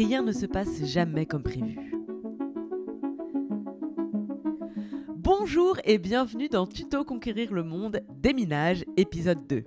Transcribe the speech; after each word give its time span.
Rien 0.00 0.22
ne 0.22 0.32
se 0.32 0.46
passe 0.46 0.82
jamais 0.86 1.26
comme 1.26 1.42
prévu. 1.42 1.76
Bonjour 5.14 5.76
et 5.84 5.98
bienvenue 5.98 6.48
dans 6.48 6.66
Tuto 6.66 7.04
Conquérir 7.04 7.52
le 7.52 7.62
Monde, 7.62 8.00
Déminage, 8.08 8.86
épisode 8.96 9.46
2. 9.46 9.62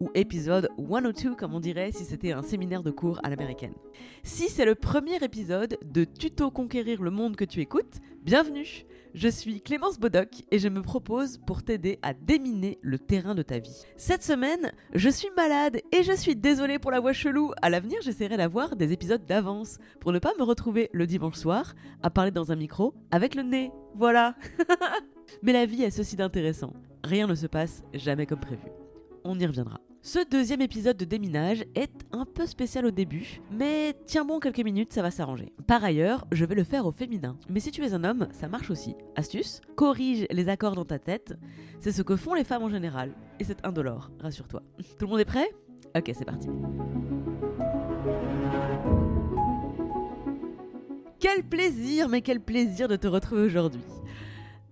Ou 0.00 0.08
épisode 0.14 0.70
102 0.78 1.34
comme 1.34 1.52
on 1.52 1.60
dirait 1.60 1.92
si 1.92 2.04
c'était 2.04 2.32
un 2.32 2.42
séminaire 2.42 2.82
de 2.82 2.90
cours 2.90 3.20
à 3.22 3.28
l'américaine. 3.28 3.74
Si 4.22 4.48
c'est 4.48 4.64
le 4.64 4.76
premier 4.76 5.22
épisode 5.22 5.76
de 5.84 6.04
Tuto 6.04 6.50
Conquérir 6.50 7.02
le 7.02 7.10
Monde 7.10 7.36
que 7.36 7.44
tu 7.44 7.60
écoutes, 7.60 8.00
bienvenue 8.22 8.86
je 9.16 9.28
suis 9.28 9.62
Clémence 9.62 9.98
Bodoc 9.98 10.28
et 10.50 10.58
je 10.58 10.68
me 10.68 10.82
propose 10.82 11.38
pour 11.38 11.62
t'aider 11.62 11.98
à 12.02 12.12
déminer 12.12 12.78
le 12.82 12.98
terrain 12.98 13.34
de 13.34 13.40
ta 13.40 13.58
vie. 13.58 13.84
Cette 13.96 14.22
semaine, 14.22 14.72
je 14.94 15.08
suis 15.08 15.30
malade 15.34 15.80
et 15.90 16.02
je 16.02 16.12
suis 16.12 16.36
désolée 16.36 16.78
pour 16.78 16.90
la 16.90 17.00
voix 17.00 17.14
chelou. 17.14 17.52
À 17.62 17.70
l'avenir, 17.70 17.98
j'essaierai 18.02 18.36
d'avoir 18.36 18.76
des 18.76 18.92
épisodes 18.92 19.24
d'avance 19.24 19.78
pour 20.00 20.12
ne 20.12 20.18
pas 20.18 20.32
me 20.38 20.44
retrouver 20.44 20.90
le 20.92 21.06
dimanche 21.06 21.36
soir 21.36 21.74
à 22.02 22.10
parler 22.10 22.30
dans 22.30 22.52
un 22.52 22.56
micro 22.56 22.92
avec 23.10 23.34
le 23.34 23.42
nez. 23.42 23.72
Voilà. 23.94 24.36
Mais 25.42 25.54
la 25.54 25.64
vie 25.64 25.82
est 25.82 25.90
ceci 25.90 26.16
d'intéressant. 26.16 26.74
Rien 27.02 27.26
ne 27.26 27.34
se 27.34 27.46
passe 27.46 27.84
jamais 27.94 28.26
comme 28.26 28.40
prévu. 28.40 28.68
On 29.24 29.38
y 29.38 29.46
reviendra. 29.46 29.80
Ce 30.06 30.20
deuxième 30.30 30.60
épisode 30.60 30.96
de 30.96 31.04
déminage 31.04 31.64
est 31.74 31.90
un 32.12 32.24
peu 32.24 32.46
spécial 32.46 32.86
au 32.86 32.92
début, 32.92 33.40
mais 33.50 33.92
tiens 34.06 34.24
bon 34.24 34.38
quelques 34.38 34.60
minutes, 34.60 34.92
ça 34.92 35.02
va 35.02 35.10
s'arranger. 35.10 35.52
Par 35.66 35.82
ailleurs, 35.82 36.28
je 36.30 36.44
vais 36.44 36.54
le 36.54 36.62
faire 36.62 36.86
au 36.86 36.92
féminin. 36.92 37.36
Mais 37.48 37.58
si 37.58 37.72
tu 37.72 37.84
es 37.84 37.92
un 37.92 38.04
homme, 38.04 38.28
ça 38.30 38.46
marche 38.46 38.70
aussi. 38.70 38.94
Astuce, 39.16 39.60
corrige 39.74 40.24
les 40.30 40.48
accords 40.48 40.76
dans 40.76 40.84
ta 40.84 41.00
tête. 41.00 41.34
C'est 41.80 41.90
ce 41.90 42.02
que 42.02 42.14
font 42.14 42.34
les 42.34 42.44
femmes 42.44 42.62
en 42.62 42.68
général. 42.68 43.14
Et 43.40 43.44
c'est 43.44 43.66
indolore, 43.66 44.12
rassure-toi. 44.20 44.62
Tout 44.96 45.06
le 45.06 45.08
monde 45.08 45.18
est 45.18 45.24
prêt? 45.24 45.48
Ok, 45.96 46.12
c'est 46.16 46.24
parti. 46.24 46.50
Quel 51.18 51.42
plaisir, 51.42 52.08
mais 52.08 52.22
quel 52.22 52.38
plaisir 52.38 52.86
de 52.86 52.94
te 52.94 53.08
retrouver 53.08 53.42
aujourd'hui. 53.42 53.82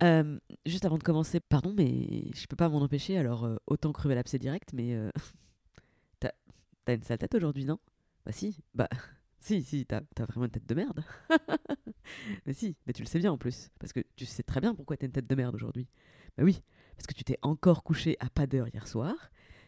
Euh, 0.04 0.38
juste 0.66 0.84
avant 0.84 0.98
de 0.98 1.02
commencer, 1.02 1.40
pardon, 1.40 1.74
mais 1.76 2.30
je 2.34 2.46
peux 2.46 2.56
pas 2.56 2.68
m'en 2.68 2.82
empêcher, 2.82 3.18
alors 3.18 3.44
euh, 3.44 3.56
autant 3.66 3.92
crever 3.92 4.14
l'abcès 4.14 4.38
direct, 4.38 4.72
mais 4.72 4.94
euh, 4.94 5.10
t'as 6.20 6.94
une 6.94 7.02
sale 7.02 7.18
tête 7.18 7.34
aujourd'hui, 7.34 7.64
non? 7.64 7.78
Bah 8.24 8.32
si, 8.32 8.62
bah 8.74 8.88
si, 9.40 9.62
si, 9.62 9.86
t'as 9.86 10.00
vraiment 10.26 10.46
une 10.46 10.50
tête 10.50 10.66
de 10.66 10.74
merde. 10.74 11.02
mais 12.46 12.52
si, 12.52 12.76
mais 12.86 12.92
tu 12.92 13.02
le 13.02 13.08
sais 13.08 13.18
bien 13.18 13.32
en 13.32 13.38
plus, 13.38 13.70
parce 13.78 13.92
que 13.92 14.00
tu 14.16 14.26
sais 14.26 14.42
très 14.42 14.60
bien 14.60 14.74
pourquoi 14.74 14.96
t'as 14.96 15.06
une 15.06 15.12
tête 15.12 15.28
de 15.28 15.34
merde 15.34 15.54
aujourd'hui. 15.54 15.88
Bah 16.36 16.44
oui, 16.44 16.62
parce 16.96 17.06
que 17.06 17.14
tu 17.14 17.24
t'es 17.24 17.38
encore 17.42 17.82
couché 17.82 18.16
à 18.20 18.28
pas 18.28 18.46
d'heure 18.46 18.68
hier 18.68 18.86
soir, 18.86 19.14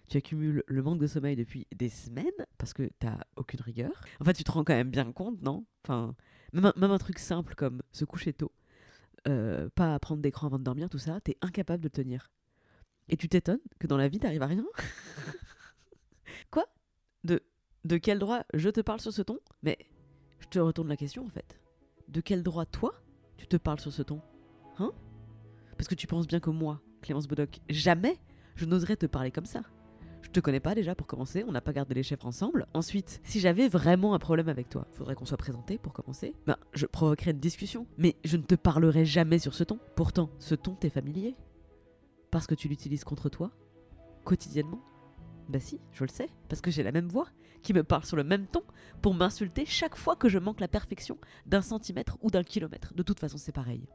tu 0.08 0.16
accumules 0.16 0.62
le 0.66 0.82
manque 0.82 1.00
de 1.00 1.06
sommeil 1.06 1.36
depuis 1.36 1.66
des 1.74 1.88
semaines, 1.88 2.46
parce 2.58 2.72
que 2.72 2.90
t'as 2.98 3.18
aucune 3.36 3.60
rigueur. 3.60 4.04
En 4.20 4.24
fait, 4.24 4.34
tu 4.34 4.44
te 4.44 4.52
rends 4.52 4.64
quand 4.64 4.74
même 4.74 4.90
bien 4.90 5.12
compte, 5.12 5.42
non? 5.42 5.66
Enfin, 5.84 6.14
même 6.52 6.72
même 6.76 6.90
un 6.90 6.98
truc 6.98 7.18
simple 7.18 7.54
comme 7.54 7.82
se 7.92 8.04
coucher 8.04 8.32
tôt 8.32 8.52
euh, 9.28 9.68
pas 9.74 9.98
prendre 9.98 10.22
d'écran 10.22 10.46
avant 10.46 10.58
de 10.58 10.64
dormir, 10.64 10.88
tout 10.88 10.98
ça, 10.98 11.20
t'es 11.20 11.36
incapable 11.42 11.82
de 11.82 11.88
tenir. 11.88 12.30
Et 13.08 13.16
tu 13.16 13.28
t'étonnes 13.28 13.60
que 13.78 13.86
dans 13.86 13.96
la 13.96 14.08
vie, 14.08 14.18
t'arrives 14.18 14.42
à 14.42 14.46
rien 14.46 14.64
Quoi? 16.50 16.66
De, 17.24 17.42
de 17.84 17.96
quel 17.98 18.18
droit 18.18 18.42
je 18.54 18.68
te 18.68 18.80
parle 18.80 19.00
sur 19.00 19.12
ce 19.12 19.22
ton? 19.22 19.38
Mais 19.62 19.78
je 20.40 20.46
te 20.48 20.58
retourne 20.58 20.88
la 20.88 20.96
question 20.96 21.24
en 21.24 21.28
fait. 21.28 21.60
De 22.08 22.20
quel 22.20 22.42
droit 22.42 22.66
toi, 22.66 22.92
tu 23.36 23.46
te 23.46 23.56
parles 23.56 23.80
sur 23.80 23.92
ce 23.92 24.02
ton? 24.02 24.20
Hein? 24.78 24.92
Parce 25.76 25.88
que 25.88 25.94
tu 25.94 26.06
penses 26.06 26.26
bien 26.26 26.40
que 26.40 26.50
moi, 26.50 26.80
Clémence 27.02 27.28
Bodoc, 27.28 27.60
jamais 27.68 28.18
je 28.54 28.64
n'oserais 28.64 28.96
te 28.96 29.06
parler 29.06 29.30
comme 29.30 29.46
ça. 29.46 29.62
Je 30.26 30.32
te 30.32 30.40
connais 30.40 30.60
pas 30.60 30.74
déjà 30.74 30.96
pour 30.96 31.06
commencer, 31.06 31.44
on 31.46 31.52
n'a 31.52 31.60
pas 31.60 31.72
gardé 31.72 31.94
les 31.94 32.02
chefs 32.02 32.24
ensemble. 32.24 32.66
Ensuite, 32.74 33.20
si 33.22 33.38
j'avais 33.38 33.68
vraiment 33.68 34.12
un 34.12 34.18
problème 34.18 34.48
avec 34.48 34.68
toi, 34.68 34.88
faudrait 34.92 35.14
qu'on 35.14 35.24
soit 35.24 35.36
présenté 35.36 35.78
pour 35.78 35.92
commencer. 35.92 36.34
Ben, 36.48 36.56
je 36.72 36.84
provoquerais 36.84 37.30
une 37.30 37.38
discussion, 37.38 37.86
mais 37.96 38.16
je 38.24 38.36
ne 38.36 38.42
te 38.42 38.56
parlerai 38.56 39.04
jamais 39.04 39.38
sur 39.38 39.54
ce 39.54 39.62
ton. 39.62 39.78
Pourtant, 39.94 40.30
ce 40.40 40.56
ton 40.56 40.74
t'est 40.74 40.90
familier. 40.90 41.36
Parce 42.32 42.48
que 42.48 42.56
tu 42.56 42.66
l'utilises 42.66 43.04
contre 43.04 43.28
toi, 43.28 43.52
quotidiennement. 44.24 44.80
Bah 45.48 45.60
si, 45.60 45.78
je 45.92 46.02
le 46.02 46.10
sais, 46.10 46.28
parce 46.48 46.60
que 46.60 46.72
j'ai 46.72 46.82
la 46.82 46.90
même 46.90 47.06
voix 47.06 47.28
qui 47.62 47.72
me 47.72 47.84
parle 47.84 48.04
sur 48.04 48.16
le 48.16 48.24
même 48.24 48.48
ton 48.48 48.64
pour 49.02 49.14
m'insulter 49.14 49.64
chaque 49.64 49.94
fois 49.94 50.16
que 50.16 50.28
je 50.28 50.40
manque 50.40 50.58
la 50.58 50.66
perfection 50.66 51.18
d'un 51.46 51.62
centimètre 51.62 52.18
ou 52.20 52.32
d'un 52.32 52.42
kilomètre. 52.42 52.94
De 52.94 53.04
toute 53.04 53.20
façon, 53.20 53.38
c'est 53.38 53.52
pareil. 53.52 53.86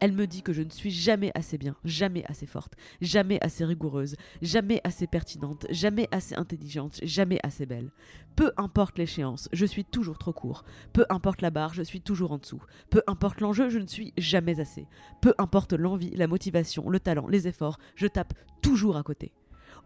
Elle 0.00 0.12
me 0.12 0.26
dit 0.26 0.42
que 0.42 0.52
je 0.52 0.62
ne 0.62 0.70
suis 0.70 0.90
jamais 0.90 1.30
assez 1.34 1.56
bien, 1.56 1.76
jamais 1.84 2.24
assez 2.26 2.46
forte, 2.46 2.74
jamais 3.00 3.38
assez 3.42 3.64
rigoureuse, 3.64 4.16
jamais 4.42 4.80
assez 4.84 5.06
pertinente, 5.06 5.66
jamais 5.70 6.08
assez 6.10 6.34
intelligente, 6.34 7.00
jamais 7.02 7.38
assez 7.42 7.64
belle. 7.64 7.90
Peu 8.36 8.52
importe 8.56 8.98
l'échéance, 8.98 9.48
je 9.52 9.64
suis 9.64 9.84
toujours 9.84 10.18
trop 10.18 10.32
court. 10.32 10.64
Peu 10.92 11.06
importe 11.08 11.42
la 11.42 11.50
barre, 11.50 11.74
je 11.74 11.82
suis 11.82 12.00
toujours 12.00 12.32
en 12.32 12.38
dessous. 12.38 12.62
Peu 12.90 13.02
importe 13.06 13.40
l'enjeu, 13.40 13.70
je 13.70 13.78
ne 13.78 13.86
suis 13.86 14.12
jamais 14.18 14.60
assez. 14.60 14.86
Peu 15.22 15.32
importe 15.38 15.72
l'envie, 15.72 16.10
la 16.10 16.26
motivation, 16.26 16.90
le 16.90 17.00
talent, 17.00 17.28
les 17.28 17.48
efforts, 17.48 17.78
je 17.94 18.06
tape 18.06 18.34
toujours 18.62 18.96
à 18.96 19.02
côté. 19.02 19.32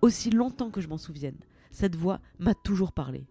Aussi 0.00 0.30
longtemps 0.30 0.70
que 0.70 0.80
je 0.80 0.88
m'en 0.88 0.98
souvienne, 0.98 1.38
cette 1.70 1.96
voix 1.96 2.20
m'a 2.38 2.54
toujours 2.54 2.92
parlé. 2.92 3.26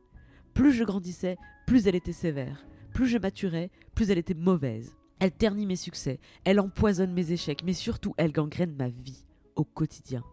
Plus 0.53 0.73
je 0.73 0.83
grandissais, 0.83 1.37
plus 1.65 1.87
elle 1.87 1.95
était 1.95 2.13
sévère. 2.13 2.65
Plus 2.93 3.07
je 3.07 3.17
maturais, 3.17 3.69
plus 3.93 4.09
elle 4.09 4.17
était 4.17 4.33
mauvaise. 4.33 4.95
Elle 5.19 5.31
ternit 5.31 5.65
mes 5.65 5.75
succès, 5.75 6.19
elle 6.43 6.59
empoisonne 6.59 7.11
mes 7.11 7.31
échecs, 7.31 7.63
mais 7.65 7.73
surtout 7.73 8.13
elle 8.17 8.31
gangrène 8.31 8.75
ma 8.75 8.89
vie 8.89 9.25
au 9.55 9.63
quotidien. 9.63 10.23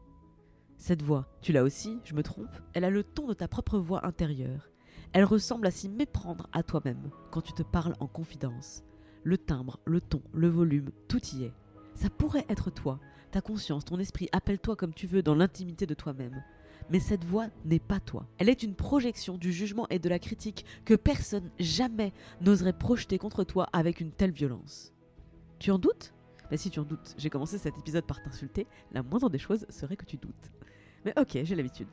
Cette 0.77 1.03
voix, 1.03 1.27
tu 1.41 1.53
l'as 1.53 1.63
aussi, 1.63 2.01
je 2.05 2.15
me 2.15 2.23
trompe 2.23 2.51
Elle 2.75 2.85
a 2.85 2.91
le 2.91 3.03
ton 3.03 3.27
de 3.27 3.33
ta 3.33 3.49
propre 3.49 3.79
voix 3.79 4.07
intérieure. 4.07 4.71
Elle 5.13 5.25
ressemble 5.25 5.67
à 5.67 5.71
s'y 5.71 5.89
méprendre 5.89 6.49
à 6.53 6.63
toi-même 6.63 7.11
quand 7.31 7.41
tu 7.41 7.53
te 7.53 7.63
parles 7.63 7.95
en 8.01 8.07
confidence. 8.07 8.83
Le 9.23 9.39
timbre, 9.39 9.79
le 9.87 10.03
ton, 10.03 10.21
le 10.35 10.49
volume, 10.49 10.91
tout 11.09 11.25
y 11.35 11.45
est. 11.45 11.55
Ça 11.95 12.11
pourrait 12.11 12.45
être 12.51 12.71
toi, 12.71 13.01
ta 13.31 13.41
conscience, 13.41 13.87
ton 13.87 13.99
esprit, 13.99 14.29
appelle-toi 14.33 14.77
comme 14.77 14.93
tu 14.93 15.07
veux 15.07 15.23
dans 15.23 15.35
l'intimité 15.35 15.87
de 15.87 15.95
toi-même 15.95 16.43
mais 16.91 17.01
cette 17.01 17.25
voix 17.25 17.47
n'est 17.65 17.79
pas 17.79 18.01
toi. 18.01 18.27
Elle 18.39 18.49
est 18.49 18.63
une 18.63 18.75
projection 18.75 19.37
du 19.37 19.53
jugement 19.53 19.87
et 19.91 19.99
de 19.99 20.09
la 20.09 20.19
critique 20.19 20.65
que 20.85 20.95
personne 20.95 21.51
jamais 21.59 22.13
n'oserait 22.41 22.77
projeter 22.77 23.19
contre 23.19 23.45
toi 23.45 23.69
avec 23.73 24.01
une 24.01 24.13
telle 24.13 24.33
violence. 24.33 24.93
Tu 25.59 25.71
en 25.71 25.79
doutes? 25.79 26.15
Mais 26.51 26.57
si 26.57 26.71
tu 26.71 26.79
en 26.79 26.85
doutes, 26.85 27.15
j'ai 27.17 27.31
commencé 27.31 27.59
cet 27.59 27.79
épisode 27.79 28.05
par 28.05 28.23
t'insulter, 28.23 28.67
la 28.93 29.03
moindre 29.03 29.31
des 29.31 29.39
choses 29.39 29.67
serait 29.71 29.97
que 29.97 30.05
tu 30.05 30.19
doutes. 30.19 30.53
Mais 31.05 31.15
ok, 31.19 31.39
j'ai 31.43 31.55
l'habitude. 31.55 31.89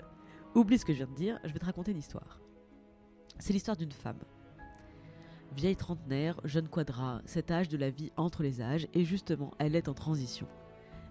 Oublie 0.56 0.78
ce 0.78 0.86
que 0.86 0.94
je 0.94 0.98
viens 0.98 1.08
de 1.08 1.16
dire, 1.16 1.40
je 1.46 1.54
vais 1.54 1.60
te 1.60 1.66
raconter 1.66 1.92
une 1.92 1.98
histoire. 1.98 2.42
C'est 3.40 3.54
l'histoire 3.54 3.78
d'une 3.78 3.92
femme. 3.92 4.20
Vieille 5.54 5.76
trentenaire, 5.76 6.40
jeune 6.44 6.68
quadra, 6.68 7.22
cet 7.26 7.52
âge 7.52 7.70
de 7.70 7.78
la 7.78 7.90
vie 7.90 8.12
entre 8.18 8.44
les 8.44 8.62
âges, 8.62 8.88
et 8.94 9.04
justement, 9.04 9.52
elle 9.58 9.76
est 9.76 9.90
en 9.90 9.94
transition. 9.94 10.48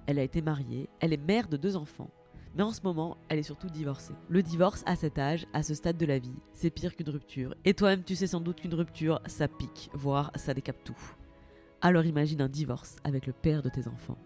Elle 0.06 0.18
a 0.18 0.22
été 0.22 0.42
mariée, 0.42 0.88
elle 1.00 1.12
est 1.12 1.18
mère 1.18 1.48
de 1.48 1.56
deux 1.56 1.76
enfants, 1.76 2.10
mais 2.54 2.62
en 2.62 2.72
ce 2.72 2.82
moment, 2.82 3.16
elle 3.28 3.38
est 3.38 3.44
surtout 3.44 3.68
divorcée. 3.68 4.14
Le 4.28 4.42
divorce 4.42 4.82
à 4.86 4.96
cet 4.96 5.18
âge, 5.18 5.46
à 5.52 5.62
ce 5.62 5.74
stade 5.74 5.96
de 5.96 6.06
la 6.06 6.18
vie, 6.18 6.34
c'est 6.52 6.70
pire 6.70 6.96
qu'une 6.96 7.10
rupture. 7.10 7.54
Et 7.64 7.74
toi-même, 7.74 8.02
tu 8.02 8.16
sais 8.16 8.26
sans 8.26 8.40
doute 8.40 8.60
qu'une 8.60 8.74
rupture, 8.74 9.20
ça 9.26 9.48
pique, 9.48 9.90
voire 9.92 10.32
ça 10.34 10.54
décape 10.54 10.82
tout. 10.84 10.98
Alors 11.80 12.04
imagine 12.04 12.42
un 12.42 12.48
divorce 12.48 12.96
avec 13.04 13.26
le 13.26 13.32
père 13.32 13.62
de 13.62 13.68
tes 13.68 13.88
enfants. 13.88 14.18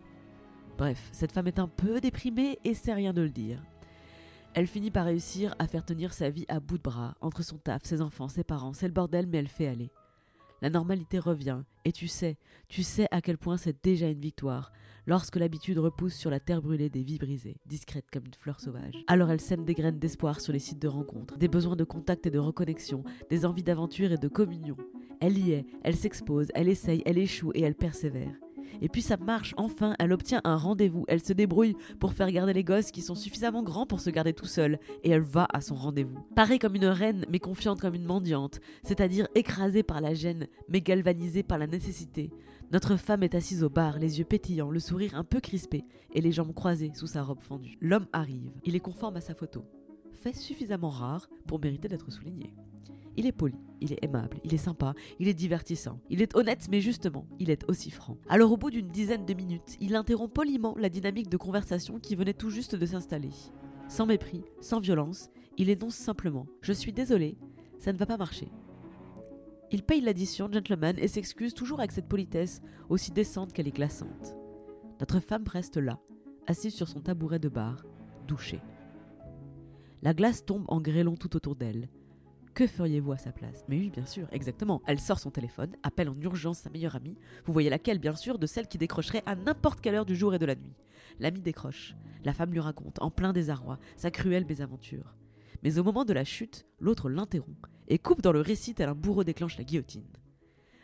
Bref, 0.76 1.08
cette 1.12 1.32
femme 1.32 1.46
est 1.46 1.60
un 1.60 1.68
peu 1.68 2.00
déprimée 2.00 2.58
et 2.64 2.74
sait 2.74 2.94
rien 2.94 3.12
de 3.12 3.22
le 3.22 3.30
dire. 3.30 3.62
Elle 4.54 4.66
finit 4.66 4.90
par 4.90 5.06
réussir 5.06 5.54
à 5.58 5.66
faire 5.66 5.84
tenir 5.84 6.12
sa 6.12 6.30
vie 6.30 6.46
à 6.48 6.60
bout 6.60 6.78
de 6.78 6.82
bras, 6.82 7.16
entre 7.20 7.42
son 7.42 7.58
taf, 7.58 7.82
ses 7.84 8.00
enfants, 8.00 8.28
ses 8.28 8.44
parents, 8.44 8.72
c'est 8.72 8.86
le 8.86 8.92
bordel, 8.92 9.26
mais 9.26 9.38
elle 9.38 9.48
fait 9.48 9.66
aller. 9.66 9.90
La 10.62 10.70
normalité 10.70 11.18
revient, 11.18 11.62
et 11.84 11.92
tu 11.92 12.08
sais, 12.08 12.38
tu 12.68 12.82
sais 12.82 13.06
à 13.10 13.20
quel 13.20 13.36
point 13.36 13.56
c'est 13.56 13.84
déjà 13.84 14.08
une 14.08 14.20
victoire, 14.20 14.72
lorsque 15.06 15.36
l'habitude 15.36 15.78
repousse 15.78 16.14
sur 16.14 16.30
la 16.30 16.40
terre 16.40 16.62
brûlée 16.62 16.90
des 16.90 17.02
vies 17.02 17.18
brisées, 17.18 17.56
discrètes 17.66 18.10
comme 18.12 18.26
une 18.26 18.34
fleur 18.34 18.60
sauvage. 18.60 18.94
Alors 19.06 19.30
elle 19.30 19.40
sème 19.40 19.64
des 19.64 19.74
graines 19.74 19.98
d'espoir 19.98 20.40
sur 20.40 20.52
les 20.52 20.58
sites 20.58 20.80
de 20.82 20.88
rencontres, 20.88 21.38
des 21.38 21.48
besoins 21.48 21.76
de 21.76 21.84
contact 21.84 22.26
et 22.26 22.30
de 22.30 22.38
reconnexion, 22.38 23.04
des 23.30 23.44
envies 23.44 23.62
d'aventure 23.62 24.12
et 24.12 24.18
de 24.18 24.28
communion. 24.28 24.76
Elle 25.20 25.38
y 25.38 25.52
est, 25.52 25.66
elle 25.82 25.96
s'expose, 25.96 26.48
elle 26.54 26.68
essaye, 26.68 27.02
elle 27.06 27.18
échoue 27.18 27.52
et 27.54 27.62
elle 27.62 27.74
persévère. 27.74 28.34
Et 28.80 28.88
puis 28.88 29.02
ça 29.02 29.16
marche, 29.16 29.54
enfin, 29.56 29.94
elle 29.98 30.12
obtient 30.12 30.40
un 30.44 30.56
rendez-vous, 30.56 31.04
elle 31.08 31.22
se 31.22 31.32
débrouille 31.32 31.76
pour 32.00 32.12
faire 32.12 32.30
garder 32.30 32.52
les 32.52 32.64
gosses 32.64 32.90
qui 32.90 33.02
sont 33.02 33.14
suffisamment 33.14 33.62
grands 33.62 33.86
pour 33.86 34.00
se 34.00 34.10
garder 34.10 34.32
tout 34.32 34.46
seuls, 34.46 34.78
et 35.02 35.10
elle 35.10 35.22
va 35.22 35.46
à 35.52 35.60
son 35.60 35.74
rendez-vous. 35.74 36.18
Parée 36.34 36.58
comme 36.58 36.74
une 36.74 36.86
reine, 36.86 37.24
mais 37.30 37.38
confiante 37.38 37.80
comme 37.80 37.94
une 37.94 38.04
mendiante, 38.04 38.60
c'est-à-dire 38.82 39.28
écrasée 39.34 39.82
par 39.82 40.00
la 40.00 40.14
gêne, 40.14 40.48
mais 40.68 40.80
galvanisée 40.80 41.42
par 41.42 41.58
la 41.58 41.66
nécessité. 41.66 42.30
Notre 42.72 42.96
femme 42.96 43.22
est 43.22 43.34
assise 43.34 43.62
au 43.62 43.68
bar, 43.68 43.98
les 43.98 44.18
yeux 44.18 44.24
pétillants, 44.24 44.70
le 44.70 44.80
sourire 44.80 45.14
un 45.14 45.24
peu 45.24 45.40
crispé, 45.40 45.84
et 46.12 46.20
les 46.20 46.32
jambes 46.32 46.54
croisées 46.54 46.92
sous 46.94 47.06
sa 47.06 47.22
robe 47.22 47.40
fendue. 47.40 47.78
L'homme 47.80 48.06
arrive, 48.12 48.50
il 48.64 48.74
est 48.74 48.80
conforme 48.80 49.16
à 49.16 49.20
sa 49.20 49.34
photo. 49.34 49.64
Fait 50.12 50.34
suffisamment 50.34 50.88
rare 50.88 51.28
pour 51.46 51.60
mériter 51.60 51.88
d'être 51.88 52.10
souligné. 52.10 52.54
Il 53.16 53.26
est 53.26 53.32
poli, 53.32 53.54
il 53.80 53.92
est 53.92 54.02
aimable, 54.02 54.38
il 54.42 54.54
est 54.54 54.58
sympa, 54.58 54.94
il 55.20 55.28
est 55.28 55.34
divertissant, 55.34 56.00
il 56.10 56.20
est 56.20 56.34
honnête, 56.34 56.66
mais 56.68 56.80
justement, 56.80 57.28
il 57.38 57.50
est 57.50 57.68
aussi 57.68 57.90
franc. 57.90 58.16
Alors 58.28 58.50
au 58.50 58.56
bout 58.56 58.70
d'une 58.70 58.88
dizaine 58.88 59.24
de 59.24 59.34
minutes, 59.34 59.76
il 59.80 59.94
interrompt 59.94 60.34
poliment 60.34 60.74
la 60.76 60.88
dynamique 60.88 61.28
de 61.28 61.36
conversation 61.36 62.00
qui 62.00 62.16
venait 62.16 62.34
tout 62.34 62.50
juste 62.50 62.74
de 62.74 62.86
s'installer. 62.86 63.30
Sans 63.88 64.06
mépris, 64.06 64.42
sans 64.60 64.80
violence, 64.80 65.30
il 65.58 65.70
énonce 65.70 65.94
simplement⁇ 65.94 66.42
Je 66.62 66.72
suis 66.72 66.92
désolé, 66.92 67.36
ça 67.78 67.92
ne 67.92 67.98
va 67.98 68.06
pas 68.06 68.16
marcher⁇ 68.16 68.46
Il 69.70 69.82
paye 69.82 70.00
l'addition, 70.00 70.50
gentleman, 70.52 70.98
et 70.98 71.08
s'excuse 71.08 71.54
toujours 71.54 71.80
avec 71.80 71.92
cette 71.92 72.08
politesse, 72.08 72.60
aussi 72.88 73.10
décente 73.10 73.52
qu'elle 73.52 73.68
est 73.68 73.74
glaçante. 73.74 74.36
Notre 75.00 75.20
femme 75.20 75.44
reste 75.46 75.76
là, 75.76 75.98
assise 76.46 76.74
sur 76.74 76.88
son 76.88 77.00
tabouret 77.00 77.38
de 77.38 77.48
bar, 77.48 77.84
douchée. 78.26 78.60
La 80.02 80.14
glace 80.14 80.44
tombe 80.44 80.64
en 80.68 80.80
grêlon 80.80 81.16
tout 81.16 81.34
autour 81.34 81.56
d'elle. 81.56 81.88
Que 82.52 82.66
feriez-vous 82.68 83.12
à 83.12 83.18
sa 83.18 83.32
place? 83.32 83.64
Mais 83.68 83.78
oui, 83.78 83.90
bien 83.90 84.06
sûr, 84.06 84.28
exactement. 84.30 84.80
Elle 84.86 85.00
sort 85.00 85.18
son 85.18 85.32
téléphone, 85.32 85.74
appelle 85.82 86.08
en 86.08 86.20
urgence 86.20 86.58
sa 86.58 86.70
meilleure 86.70 86.94
amie. 86.94 87.18
Vous 87.46 87.52
voyez 87.52 87.70
laquelle, 87.70 87.98
bien 87.98 88.14
sûr, 88.14 88.38
de 88.38 88.46
celle 88.46 88.68
qui 88.68 88.78
décrocherait 88.78 89.24
à 89.26 89.34
n'importe 89.34 89.80
quelle 89.80 89.96
heure 89.96 90.06
du 90.06 90.14
jour 90.14 90.34
et 90.34 90.38
de 90.38 90.46
la 90.46 90.54
nuit. 90.54 90.76
L'amie 91.18 91.40
décroche. 91.40 91.96
La 92.24 92.32
femme 92.32 92.52
lui 92.52 92.60
raconte, 92.60 93.02
en 93.02 93.10
plein 93.10 93.32
désarroi, 93.32 93.78
sa 93.96 94.12
cruelle 94.12 94.46
mésaventure. 94.46 95.16
Mais 95.64 95.78
au 95.78 95.84
moment 95.84 96.04
de 96.04 96.12
la 96.12 96.24
chute, 96.24 96.64
l'autre 96.78 97.08
l'interrompt 97.08 97.66
et 97.88 97.98
coupe 97.98 98.22
dans 98.22 98.32
le 98.32 98.40
récit 98.40 98.74
tel 98.74 98.88
un 98.88 98.94
bourreau 98.94 99.24
déclenche 99.24 99.58
la 99.58 99.64
guillotine. 99.64 100.06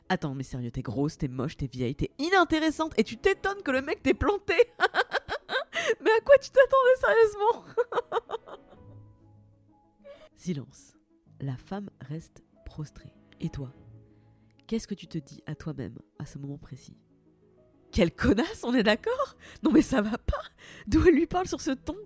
Attends, 0.09 0.35
mais 0.35 0.43
sérieux, 0.43 0.73
t'es 0.73 0.83
grosse, 0.83 1.19
t'es 1.19 1.29
moche, 1.29 1.57
t'es 1.57 1.69
vieille, 1.69 1.95
t'es 1.95 2.11
inintéressante 2.19 2.95
et 2.99 3.05
tu 3.05 3.17
t'étonnes 3.17 3.63
que 3.63 3.71
le 3.71 3.81
mec 3.81 4.03
t'ait 4.03 4.15
planté. 4.15 4.55
Mais 6.03 6.11
à 6.11 6.21
quoi 6.21 6.37
tu 6.39 6.51
t'attendais 6.51 6.97
sérieusement? 7.01 7.65
Silence. 10.37 10.95
La 11.41 11.57
femme 11.57 11.91
reste 12.01 12.43
prostrée. 12.65 13.15
Et 13.41 13.51
toi? 13.51 13.73
Qu'est-ce 14.67 14.89
que 14.89 14.95
tu 14.95 15.07
te 15.07 15.19
dis 15.19 15.43
à 15.47 15.55
toi-même 15.55 15.99
à 16.19 16.27
ce 16.27 16.39
moment 16.39 16.59
précis? 16.59 16.97
Quelle 17.93 18.15
connasse, 18.15 18.65
on 18.65 18.75
est 18.75 18.83
d'accord? 18.83 19.37
Non 19.63 19.71
mais 19.73 19.83
ça 19.83 20.01
va 20.03 20.19
pas. 20.19 20.43
D'où 20.87 21.07
elle 21.07 21.15
lui 21.15 21.27
parle 21.27 21.49
sur 21.49 21.61
ce 21.61 21.73
ton? 21.73 21.97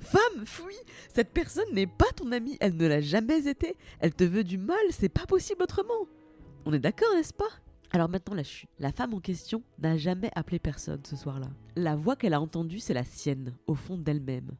Femme, 0.00 0.44
fuis 0.44 0.74
Cette 1.12 1.32
personne 1.32 1.72
n'est 1.72 1.86
pas 1.86 2.12
ton 2.16 2.32
amie, 2.32 2.56
elle 2.60 2.76
ne 2.76 2.86
l'a 2.86 3.00
jamais 3.00 3.48
été, 3.48 3.76
elle 4.00 4.14
te 4.14 4.24
veut 4.24 4.44
du 4.44 4.58
mal, 4.58 4.76
c'est 4.90 5.08
pas 5.08 5.26
possible 5.26 5.62
autrement 5.62 6.06
On 6.64 6.72
est 6.72 6.78
d'accord, 6.78 7.14
n'est-ce 7.14 7.34
pas? 7.34 7.44
Alors 7.90 8.08
maintenant 8.08 8.34
la 8.34 8.42
chute. 8.42 8.68
La 8.78 8.92
femme 8.92 9.14
en 9.14 9.20
question 9.20 9.62
n'a 9.78 9.96
jamais 9.96 10.30
appelé 10.34 10.58
personne 10.58 11.02
ce 11.04 11.16
soir-là. 11.16 11.48
La 11.76 11.96
voix 11.96 12.16
qu'elle 12.16 12.34
a 12.34 12.40
entendue, 12.40 12.80
c'est 12.80 12.94
la 12.94 13.04
sienne, 13.04 13.54
au 13.66 13.74
fond 13.74 13.96
d'elle-même. 13.96 14.56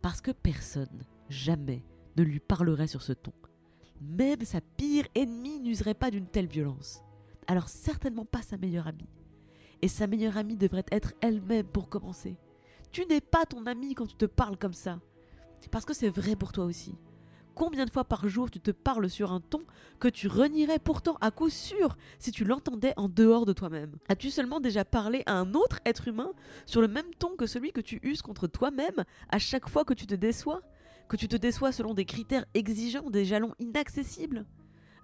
Parce 0.00 0.20
que 0.20 0.30
personne, 0.30 1.02
jamais, 1.28 1.84
ne 2.16 2.22
lui 2.22 2.40
parlerait 2.40 2.86
sur 2.86 3.02
ce 3.02 3.12
ton. 3.12 3.32
Même 4.00 4.42
sa 4.44 4.60
pire 4.60 5.06
ennemie 5.14 5.60
n'userait 5.60 5.94
pas 5.94 6.10
d'une 6.10 6.26
telle 6.26 6.46
violence. 6.46 7.02
Alors 7.46 7.68
certainement 7.68 8.24
pas 8.24 8.42
sa 8.42 8.56
meilleure 8.56 8.86
amie. 8.86 9.08
Et 9.82 9.88
sa 9.88 10.06
meilleure 10.06 10.36
amie 10.36 10.56
devrait 10.56 10.86
être 10.90 11.14
elle-même 11.20 11.66
pour 11.66 11.88
commencer. 11.88 12.36
Tu 12.92 13.04
n'es 13.06 13.20
pas 13.20 13.46
ton 13.46 13.66
amie 13.66 13.94
quand 13.94 14.06
tu 14.06 14.16
te 14.16 14.24
parles 14.24 14.56
comme 14.56 14.72
ça. 14.72 15.00
Parce 15.70 15.84
que 15.84 15.94
c'est 15.94 16.08
vrai 16.08 16.36
pour 16.36 16.52
toi 16.52 16.64
aussi. 16.64 16.94
Combien 17.54 17.84
de 17.84 17.90
fois 17.90 18.04
par 18.04 18.28
jour 18.28 18.50
tu 18.50 18.60
te 18.60 18.70
parles 18.70 19.10
sur 19.10 19.32
un 19.32 19.40
ton 19.40 19.62
que 19.98 20.06
tu 20.06 20.28
renierais 20.28 20.78
pourtant 20.78 21.16
à 21.20 21.32
coup 21.32 21.50
sûr 21.50 21.96
si 22.20 22.30
tu 22.30 22.44
l'entendais 22.44 22.94
en 22.96 23.08
dehors 23.08 23.46
de 23.46 23.52
toi-même? 23.52 23.96
As-tu 24.08 24.30
seulement 24.30 24.60
déjà 24.60 24.84
parlé 24.84 25.24
à 25.26 25.32
un 25.34 25.54
autre 25.54 25.80
être 25.84 26.06
humain 26.06 26.30
sur 26.66 26.80
le 26.80 26.86
même 26.86 27.12
ton 27.18 27.34
que 27.34 27.46
celui 27.46 27.72
que 27.72 27.80
tu 27.80 27.98
uses 28.04 28.22
contre 28.22 28.46
toi-même 28.46 29.04
à 29.28 29.40
chaque 29.40 29.68
fois 29.68 29.84
que 29.84 29.94
tu 29.94 30.06
te 30.06 30.14
déçois? 30.14 30.62
Que 31.08 31.16
tu 31.16 31.26
te 31.26 31.36
déçois 31.36 31.72
selon 31.72 31.94
des 31.94 32.04
critères 32.04 32.46
exigeants, 32.54 33.10
des 33.10 33.24
jalons 33.24 33.54
inaccessibles? 33.58 34.46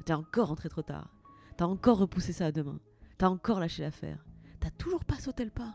T'es 0.05 0.13
encore 0.13 0.49
rentré 0.49 0.69
trop 0.69 0.83
tard. 0.83 1.09
T'as 1.57 1.67
encore 1.67 1.99
repoussé 1.99 2.33
ça 2.33 2.47
à 2.47 2.53
demain. 2.53 2.79
T'as 3.19 3.29
encore 3.29 3.59
lâché 3.59 3.83
l'affaire. 3.83 4.25
T'as 4.61 4.71
toujours 4.71 5.05
pas 5.05 5.19
sauté 5.19 5.45
le 5.45 5.51
pas. 5.51 5.75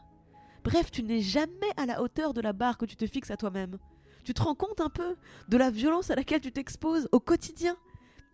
Bref, 0.63 0.91
tu 0.91 1.03
n'es 1.03 1.21
jamais 1.21 1.71
à 1.77 1.85
la 1.85 2.01
hauteur 2.01 2.33
de 2.33 2.41
la 2.41 2.53
barre 2.53 2.77
que 2.77 2.85
tu 2.85 2.95
te 2.95 3.07
fixes 3.07 3.31
à 3.31 3.37
toi-même. 3.37 3.77
Tu 4.23 4.33
te 4.33 4.41
rends 4.41 4.55
compte 4.55 4.81
un 4.81 4.89
peu 4.89 5.15
de 5.47 5.57
la 5.57 5.71
violence 5.71 6.11
à 6.11 6.15
laquelle 6.15 6.41
tu 6.41 6.51
t'exposes 6.51 7.07
au 7.11 7.19
quotidien 7.19 7.77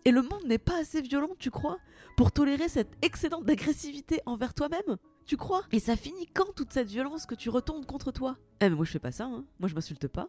Et 0.04 0.12
le 0.12 0.22
monde 0.22 0.44
n'est 0.46 0.58
pas 0.58 0.80
assez 0.80 1.02
violent, 1.02 1.30
tu 1.38 1.52
crois, 1.52 1.78
pour 2.18 2.32
tolérer 2.32 2.68
cette 2.68 2.98
excédent 3.04 3.42
d'agressivité 3.42 4.22
envers 4.26 4.54
toi-même 4.54 4.98
Tu 5.26 5.38
crois? 5.38 5.64
Et 5.72 5.80
ça 5.80 5.96
finit 5.96 6.28
quand 6.34 6.54
toute 6.56 6.74
cette 6.74 6.88
violence 6.90 7.26
que 7.26 7.36
tu 7.36 7.50
retournes 7.50 7.86
contre 7.86 8.12
toi? 8.12 8.38
Eh 8.62 8.70
mais 8.70 8.76
moi 8.76 8.86
je 8.86 8.92
fais 8.92 9.00
pas 9.00 9.12
ça, 9.12 9.26
hein. 9.26 9.46
Moi 9.60 9.70
je 9.70 9.76
m'insulte 9.76 10.08
pas. 10.08 10.28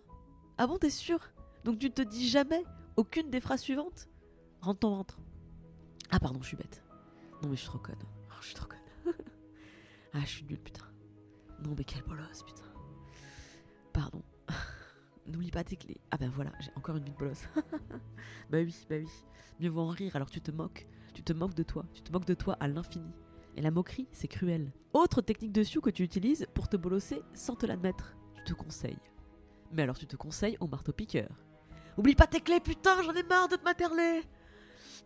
Ah 0.59 0.67
bon, 0.67 0.77
t'es 0.79 0.91
sûr? 0.91 1.19
Donc 1.65 1.79
tu 1.79 1.91
te 1.91 2.03
dis 2.03 2.29
jamais 2.29 2.63
aucune 2.97 3.31
des 3.31 3.41
phrases 3.41 3.61
suivantes? 3.63 4.09
Rentre 4.61 4.81
ton 4.81 4.91
ventre. 4.91 5.19
Ah 6.11 6.19
pardon, 6.21 6.41
je 6.43 6.49
suis 6.49 6.57
bête. 6.57 6.83
Non 7.43 7.49
mais 7.49 7.57
je 7.57 7.61
suis 7.61 7.69
trop 7.69 7.79
conne. 7.79 7.97
Oh, 8.31 8.35
je 8.41 8.47
suis 8.47 8.55
trop 8.55 8.67
conne. 8.67 8.79
ah, 10.15 10.21
je 10.21 10.27
suis 10.27 10.45
nulle, 10.45 10.61
putain. 10.61 10.85
Non 11.65 11.75
mais 11.77 11.85
quelle 11.85 12.03
bolosse, 12.03 12.43
putain. 12.43 12.65
Pardon. 13.93 14.23
N'oublie 15.27 15.51
pas 15.51 15.65
tes 15.65 15.77
clés. 15.77 16.01
Ah 16.11 16.17
ben 16.17 16.31
voilà, 16.31 16.53
j'ai 16.61 16.71
encore 16.77 16.97
une 16.97 17.05
vie 17.05 17.13
de 17.13 17.17
bolosse. 17.17 17.45
bah 18.51 18.59
oui, 18.59 18.75
bah 18.89 18.97
oui. 18.99 19.09
Mieux 19.61 19.71
vaut 19.71 19.83
en 19.83 19.89
rire 19.89 20.15
alors 20.17 20.31
tu 20.31 20.41
te 20.41 20.51
moques. 20.51 20.87
Tu 21.15 21.23
te 21.23 21.33
moques 21.33 21.55
de 21.55 21.63
toi. 21.63 21.85
Tu 21.95 22.03
te 22.03 22.13
moques 22.13 22.27
de 22.27 22.35
toi 22.35 22.57
à 22.61 22.69
l'infini. 22.69 23.11
Et 23.57 23.63
la 23.63 23.71
moquerie, 23.71 24.07
c'est 24.13 24.29
cruel. 24.29 24.71
Autre 24.93 25.23
technique 25.23 25.53
de 25.53 25.63
sioux 25.63 25.81
que 25.81 25.91
tu 25.91 26.03
utilises 26.03 26.47
pour 26.53 26.69
te 26.69 26.77
bolosser 26.77 27.23
sans 27.33 27.57
te 27.57 27.65
l'admettre. 27.65 28.15
Tu 28.37 28.45
te 28.45 28.53
conseilles. 28.53 28.99
Mais 29.73 29.83
alors 29.83 29.99
tu 29.99 30.07
te 30.07 30.17
conseilles 30.17 30.59
au 30.61 30.67
marteau-piqueur. 30.67 31.29
Oublie 31.97 32.15
pas 32.15 32.27
tes 32.27 32.41
clés, 32.41 32.61
putain, 32.61 33.03
j'en 33.03 33.15
ai 33.15 33.23
marre 33.23 33.49
de 33.49 33.57
te 33.57 33.65
materner. 33.65 34.23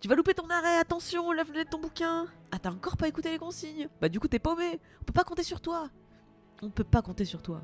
Tu 0.00 0.08
vas 0.08 0.16
louper 0.16 0.34
ton 0.34 0.48
arrêt, 0.48 0.78
attention, 0.78 1.30
lève 1.30 1.52
le 1.52 1.64
de 1.64 1.68
ton 1.68 1.78
bouquin. 1.78 2.26
Ah, 2.50 2.58
t'as 2.58 2.70
encore 2.70 2.96
pas 2.96 3.06
écouté 3.06 3.30
les 3.30 3.38
consignes 3.38 3.88
Bah, 4.00 4.08
du 4.08 4.18
coup, 4.18 4.28
t'es 4.28 4.38
paumé. 4.38 4.80
On 5.00 5.04
peut 5.04 5.12
pas 5.12 5.24
compter 5.24 5.42
sur 5.42 5.60
toi. 5.60 5.88
On 6.62 6.70
peut 6.70 6.84
pas 6.84 7.02
compter 7.02 7.24
sur 7.24 7.42
toi. 7.42 7.62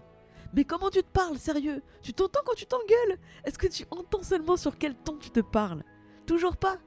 Mais 0.54 0.64
comment 0.64 0.90
tu 0.90 1.02
te 1.02 1.10
parles, 1.10 1.38
sérieux? 1.38 1.82
Tu 2.02 2.12
t'entends 2.12 2.40
quand 2.46 2.54
tu 2.54 2.66
t'engueules? 2.66 3.18
Est-ce 3.44 3.58
que 3.58 3.66
tu 3.66 3.84
entends 3.90 4.22
seulement 4.22 4.56
sur 4.56 4.78
quel 4.78 4.94
ton 4.94 5.16
tu 5.18 5.30
te 5.30 5.40
parles? 5.40 5.82
Toujours 6.24 6.56
pas! 6.56 6.78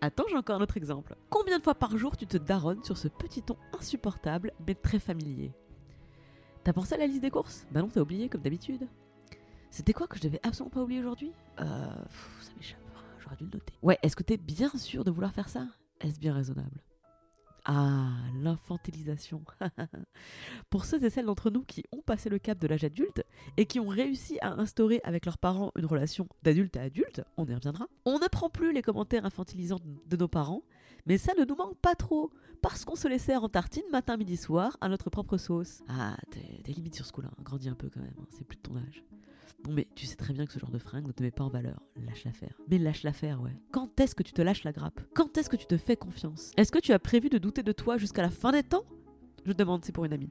Attends, 0.00 0.24
j'ai 0.28 0.36
encore 0.36 0.56
un 0.56 0.62
autre 0.62 0.76
exemple. 0.76 1.16
Combien 1.30 1.58
de 1.58 1.62
fois 1.64 1.74
par 1.74 1.96
jour 1.96 2.16
tu 2.16 2.26
te 2.26 2.36
daronnes 2.36 2.84
sur 2.84 2.98
ce 2.98 3.08
petit 3.08 3.42
ton 3.42 3.56
insupportable 3.78 4.52
mais 4.66 4.74
très 4.74 4.98
familier? 4.98 5.52
T'as 6.62 6.72
pensé 6.72 6.94
à 6.94 6.98
la 6.98 7.06
liste 7.06 7.22
des 7.22 7.30
courses? 7.30 7.66
Bah 7.70 7.80
non, 7.80 7.88
t'as 7.88 8.00
oublié 8.00 8.28
comme 8.28 8.42
d'habitude. 8.42 8.86
C'était 9.70 9.92
quoi 9.92 10.06
que 10.06 10.16
je 10.18 10.22
devais 10.22 10.40
absolument 10.42 10.70
pas 10.70 10.82
oublier 10.82 11.00
aujourd'hui? 11.00 11.32
Euh, 11.60 11.64
Ça 12.40 12.52
m'échappe, 12.56 12.80
j'aurais 13.18 13.36
dû 13.36 13.44
le 13.44 13.50
noter. 13.50 13.74
Ouais, 13.82 13.98
est-ce 14.02 14.16
que 14.16 14.22
t'es 14.22 14.36
bien 14.36 14.70
sûr 14.70 15.04
de 15.04 15.10
vouloir 15.10 15.32
faire 15.32 15.48
ça? 15.48 15.66
Est-ce 16.00 16.20
bien 16.20 16.34
raisonnable? 16.34 16.80
Ah, 17.68 18.10
l'infantilisation. 18.40 19.42
Pour 20.70 20.84
ceux 20.84 21.02
et 21.04 21.10
celles 21.10 21.26
d'entre 21.26 21.50
nous 21.50 21.64
qui 21.64 21.82
ont 21.90 22.00
passé 22.00 22.28
le 22.28 22.38
cap 22.38 22.58
de 22.58 22.68
l'âge 22.68 22.84
adulte 22.84 23.24
et 23.56 23.66
qui 23.66 23.80
ont 23.80 23.88
réussi 23.88 24.38
à 24.40 24.52
instaurer 24.52 25.00
avec 25.02 25.26
leurs 25.26 25.38
parents 25.38 25.72
une 25.76 25.86
relation 25.86 26.28
d'adulte 26.44 26.76
à 26.76 26.82
adulte, 26.82 27.22
on 27.36 27.44
y 27.44 27.54
reviendra. 27.54 27.88
On 28.04 28.20
ne 28.20 28.28
prend 28.28 28.50
plus 28.50 28.72
les 28.72 28.82
commentaires 28.82 29.26
infantilisants 29.26 29.80
de 30.06 30.16
nos 30.16 30.28
parents, 30.28 30.62
mais 31.06 31.18
ça 31.18 31.32
ne 31.36 31.44
nous 31.44 31.56
manque 31.56 31.76
pas 31.78 31.96
trop, 31.96 32.30
parce 32.62 32.84
qu'on 32.84 32.94
se 32.94 33.08
les 33.08 33.18
sert 33.18 33.42
en 33.42 33.48
tartine 33.48 33.82
matin, 33.90 34.16
midi, 34.16 34.36
soir 34.36 34.76
à 34.80 34.88
notre 34.88 35.10
propre 35.10 35.36
sauce. 35.36 35.82
Ah, 35.88 36.16
t'es 36.30 36.72
limite 36.72 36.94
sur 36.94 37.04
ce 37.04 37.12
coup-là, 37.12 37.30
hein. 37.32 37.42
grandis 37.42 37.68
un 37.68 37.74
peu 37.74 37.90
quand 37.90 38.00
même, 38.00 38.14
hein. 38.20 38.26
c'est 38.30 38.46
plus 38.46 38.56
de 38.56 38.62
ton 38.62 38.76
âge. 38.76 39.04
Bon, 39.66 39.72
mais 39.72 39.88
tu 39.96 40.06
sais 40.06 40.14
très 40.14 40.32
bien 40.32 40.46
que 40.46 40.52
ce 40.52 40.60
genre 40.60 40.70
de 40.70 40.78
fringue 40.78 41.08
ne 41.08 41.12
te 41.12 41.24
met 41.24 41.32
pas 41.32 41.42
en 41.42 41.48
valeur. 41.48 41.82
Lâche 41.96 42.24
l'affaire. 42.24 42.54
Mais 42.70 42.78
lâche 42.78 43.02
l'affaire, 43.02 43.42
ouais. 43.42 43.50
Quand 43.72 43.98
est-ce 43.98 44.14
que 44.14 44.22
tu 44.22 44.32
te 44.32 44.40
lâches 44.40 44.62
la 44.62 44.70
grappe? 44.70 45.00
Quand 45.12 45.36
est-ce 45.36 45.50
que 45.50 45.56
tu 45.56 45.66
te 45.66 45.76
fais 45.76 45.96
confiance? 45.96 46.52
Est-ce 46.56 46.70
que 46.70 46.78
tu 46.78 46.92
as 46.92 47.00
prévu 47.00 47.30
de 47.30 47.38
douter 47.38 47.64
de 47.64 47.72
toi 47.72 47.98
jusqu'à 47.98 48.22
la 48.22 48.30
fin 48.30 48.52
des 48.52 48.62
temps? 48.62 48.84
Je 49.44 49.52
demande, 49.52 49.84
c'est 49.84 49.90
pour 49.90 50.04
une 50.04 50.12
amie. 50.12 50.30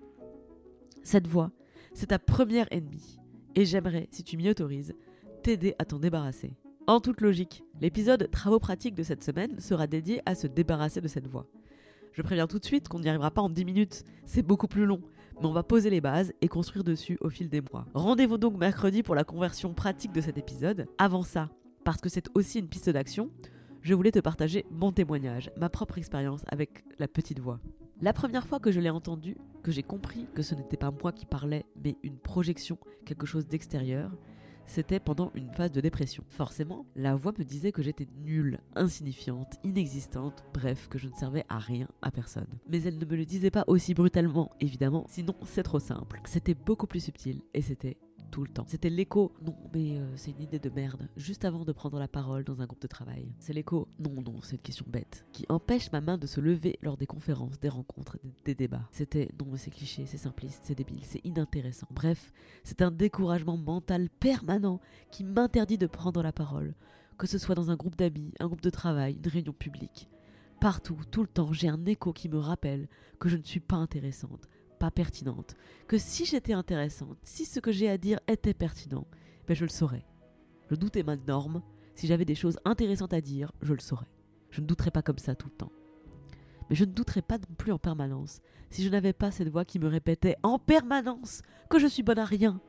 Cette 1.03 1.27
voix, 1.27 1.51
c'est 1.93 2.07
ta 2.07 2.19
première 2.19 2.67
ennemie. 2.71 3.19
Et 3.55 3.65
j'aimerais, 3.65 4.07
si 4.09 4.23
tu 4.23 4.37
m'y 4.37 4.49
autorises, 4.49 4.95
t'aider 5.43 5.75
à 5.79 5.85
t'en 5.85 5.99
débarrasser. 5.99 6.55
En 6.87 7.01
toute 7.01 7.19
logique, 7.19 7.65
l'épisode 7.81 8.31
travaux 8.31 8.59
pratiques 8.59 8.95
de 8.95 9.03
cette 9.03 9.23
semaine 9.23 9.59
sera 9.59 9.85
dédié 9.85 10.21
à 10.25 10.35
se 10.35 10.47
débarrasser 10.47 11.01
de 11.01 11.09
cette 11.09 11.27
voix. 11.27 11.45
Je 12.13 12.21
préviens 12.21 12.47
tout 12.47 12.59
de 12.59 12.65
suite 12.65 12.87
qu'on 12.87 12.99
n'y 12.99 13.09
arrivera 13.09 13.31
pas 13.31 13.41
en 13.41 13.49
10 13.49 13.65
minutes, 13.65 14.05
c'est 14.23 14.43
beaucoup 14.43 14.67
plus 14.67 14.85
long 14.85 15.01
mais 15.39 15.47
on 15.47 15.53
va 15.53 15.63
poser 15.63 15.89
les 15.89 16.01
bases 16.01 16.33
et 16.41 16.47
construire 16.47 16.83
dessus 16.83 17.17
au 17.21 17.29
fil 17.29 17.49
des 17.49 17.61
mois. 17.61 17.85
Rendez-vous 17.93 18.37
donc 18.37 18.57
mercredi 18.57 19.03
pour 19.03 19.15
la 19.15 19.23
conversion 19.23 19.73
pratique 19.73 20.11
de 20.11 20.21
cet 20.21 20.37
épisode. 20.37 20.87
Avant 20.97 21.23
ça, 21.23 21.49
parce 21.83 22.01
que 22.01 22.09
c'est 22.09 22.29
aussi 22.35 22.59
une 22.59 22.67
piste 22.67 22.89
d'action, 22.89 23.29
je 23.81 23.93
voulais 23.93 24.11
te 24.11 24.19
partager 24.19 24.65
mon 24.71 24.91
témoignage, 24.91 25.51
ma 25.57 25.69
propre 25.69 25.97
expérience 25.97 26.41
avec 26.47 26.83
la 26.97 27.07
petite 27.07 27.39
voix. 27.39 27.59
La 28.01 28.13
première 28.13 28.47
fois 28.47 28.59
que 28.59 28.71
je 28.71 28.79
l'ai 28.79 28.89
entendu, 28.89 29.37
que 29.63 29.71
j'ai 29.71 29.83
compris 29.83 30.27
que 30.33 30.41
ce 30.41 30.55
n'était 30.55 30.77
pas 30.77 30.91
moi 30.91 31.11
qui 31.11 31.25
parlais, 31.25 31.65
mais 31.83 31.95
une 32.03 32.17
projection, 32.17 32.77
quelque 33.05 33.25
chose 33.25 33.47
d'extérieur, 33.47 34.11
c'était 34.65 34.99
pendant 34.99 35.31
une 35.35 35.51
phase 35.51 35.71
de 35.71 35.81
dépression. 35.81 36.23
Forcément, 36.29 36.85
la 36.95 37.15
voix 37.15 37.33
me 37.37 37.43
disait 37.43 37.71
que 37.71 37.81
j'étais 37.81 38.07
nulle, 38.23 38.59
insignifiante, 38.75 39.55
inexistante, 39.63 40.43
bref, 40.53 40.87
que 40.89 40.97
je 40.97 41.07
ne 41.07 41.13
servais 41.13 41.45
à 41.49 41.59
rien, 41.59 41.87
à 42.01 42.11
personne. 42.11 42.47
Mais 42.69 42.81
elle 42.83 42.97
ne 42.97 43.05
me 43.05 43.15
le 43.15 43.25
disait 43.25 43.51
pas 43.51 43.63
aussi 43.67 43.93
brutalement, 43.93 44.51
évidemment, 44.59 45.05
sinon 45.07 45.35
c'est 45.45 45.63
trop 45.63 45.79
simple. 45.79 46.21
C'était 46.25 46.55
beaucoup 46.55 46.87
plus 46.87 47.03
subtil, 47.03 47.41
et 47.53 47.61
c'était 47.61 47.97
tout 48.35 48.43
le 48.43 48.49
temps. 48.49 48.65
C'était 48.67 48.89
l'écho, 48.89 49.31
non 49.41 49.55
mais 49.73 49.97
euh, 49.97 50.17
c'est 50.17 50.31
une 50.31 50.41
idée 50.41 50.59
de 50.59 50.69
merde, 50.69 51.07
juste 51.15 51.45
avant 51.45 51.63
de 51.63 51.71
prendre 51.71 51.97
la 51.99 52.09
parole 52.09 52.43
dans 52.43 52.61
un 52.61 52.65
groupe 52.65 52.81
de 52.81 52.87
travail. 52.87 53.31
C'est 53.39 53.53
l'écho, 53.53 53.87
non 53.97 54.21
non, 54.21 54.41
c'est 54.41 54.57
une 54.57 54.61
question 54.61 54.85
bête, 54.89 55.25
qui 55.31 55.45
empêche 55.47 55.89
ma 55.93 56.01
main 56.01 56.17
de 56.17 56.27
se 56.27 56.41
lever 56.41 56.77
lors 56.81 56.97
des 56.97 57.05
conférences, 57.05 57.61
des 57.61 57.69
rencontres, 57.69 58.17
des, 58.21 58.33
des 58.43 58.53
débats. 58.53 58.89
C'était, 58.91 59.29
non 59.39 59.47
mais 59.49 59.57
c'est 59.57 59.71
cliché, 59.71 60.05
c'est 60.05 60.17
simpliste, 60.17 60.63
c'est 60.65 60.75
débile, 60.75 60.99
c'est 61.03 61.23
inintéressant. 61.23 61.87
Bref, 61.91 62.33
c'est 62.65 62.81
un 62.81 62.91
découragement 62.91 63.55
mental 63.55 64.09
permanent 64.09 64.81
qui 65.11 65.23
m'interdit 65.23 65.77
de 65.77 65.87
prendre 65.87 66.21
la 66.21 66.33
parole, 66.33 66.75
que 67.17 67.27
ce 67.27 67.37
soit 67.37 67.55
dans 67.55 67.71
un 67.71 67.77
groupe 67.77 67.95
d'amis, 67.95 68.33
un 68.41 68.47
groupe 68.47 68.59
de 68.59 68.69
travail, 68.69 69.15
une 69.15 69.31
réunion 69.31 69.53
publique. 69.53 70.09
Partout, 70.59 70.99
tout 71.09 71.21
le 71.21 71.29
temps, 71.29 71.53
j'ai 71.53 71.69
un 71.69 71.85
écho 71.85 72.11
qui 72.11 72.27
me 72.27 72.39
rappelle 72.39 72.89
que 73.17 73.29
je 73.29 73.37
ne 73.37 73.43
suis 73.43 73.61
pas 73.61 73.77
intéressante, 73.77 74.49
pas 74.75 74.91
pertinente, 74.91 75.55
que 75.87 75.97
si 75.97 76.25
j'étais 76.25 76.53
intéressante, 76.53 77.17
si 77.23 77.45
ce 77.45 77.59
que 77.59 77.71
j'ai 77.71 77.89
à 77.89 77.97
dire 77.97 78.19
était 78.27 78.53
pertinent, 78.53 79.07
ben 79.47 79.55
je 79.55 79.63
le 79.63 79.69
saurais. 79.69 80.05
Le 80.69 80.77
doute 80.77 80.95
est 80.95 81.03
ma 81.03 81.15
norme, 81.15 81.61
si 81.95 82.07
j'avais 82.07 82.25
des 82.25 82.35
choses 82.35 82.59
intéressantes 82.65 83.13
à 83.13 83.21
dire, 83.21 83.51
je 83.61 83.73
le 83.73 83.79
saurais. 83.79 84.09
Je 84.49 84.61
ne 84.61 84.67
douterais 84.67 84.91
pas 84.91 85.01
comme 85.01 85.17
ça 85.17 85.35
tout 85.35 85.47
le 85.47 85.55
temps. 85.55 85.71
Mais 86.69 86.75
je 86.75 86.85
ne 86.85 86.91
douterais 86.91 87.21
pas 87.21 87.37
non 87.37 87.55
plus 87.57 87.71
en 87.71 87.77
permanence 87.77 88.41
si 88.69 88.83
je 88.83 88.89
n'avais 88.89 89.13
pas 89.13 89.31
cette 89.31 89.49
voix 89.49 89.65
qui 89.65 89.79
me 89.79 89.87
répétait 89.87 90.35
en 90.43 90.59
permanence 90.59 91.41
que 91.69 91.79
je 91.79 91.87
suis 91.87 92.03
bonne 92.03 92.19
à 92.19 92.25
rien. 92.25 92.59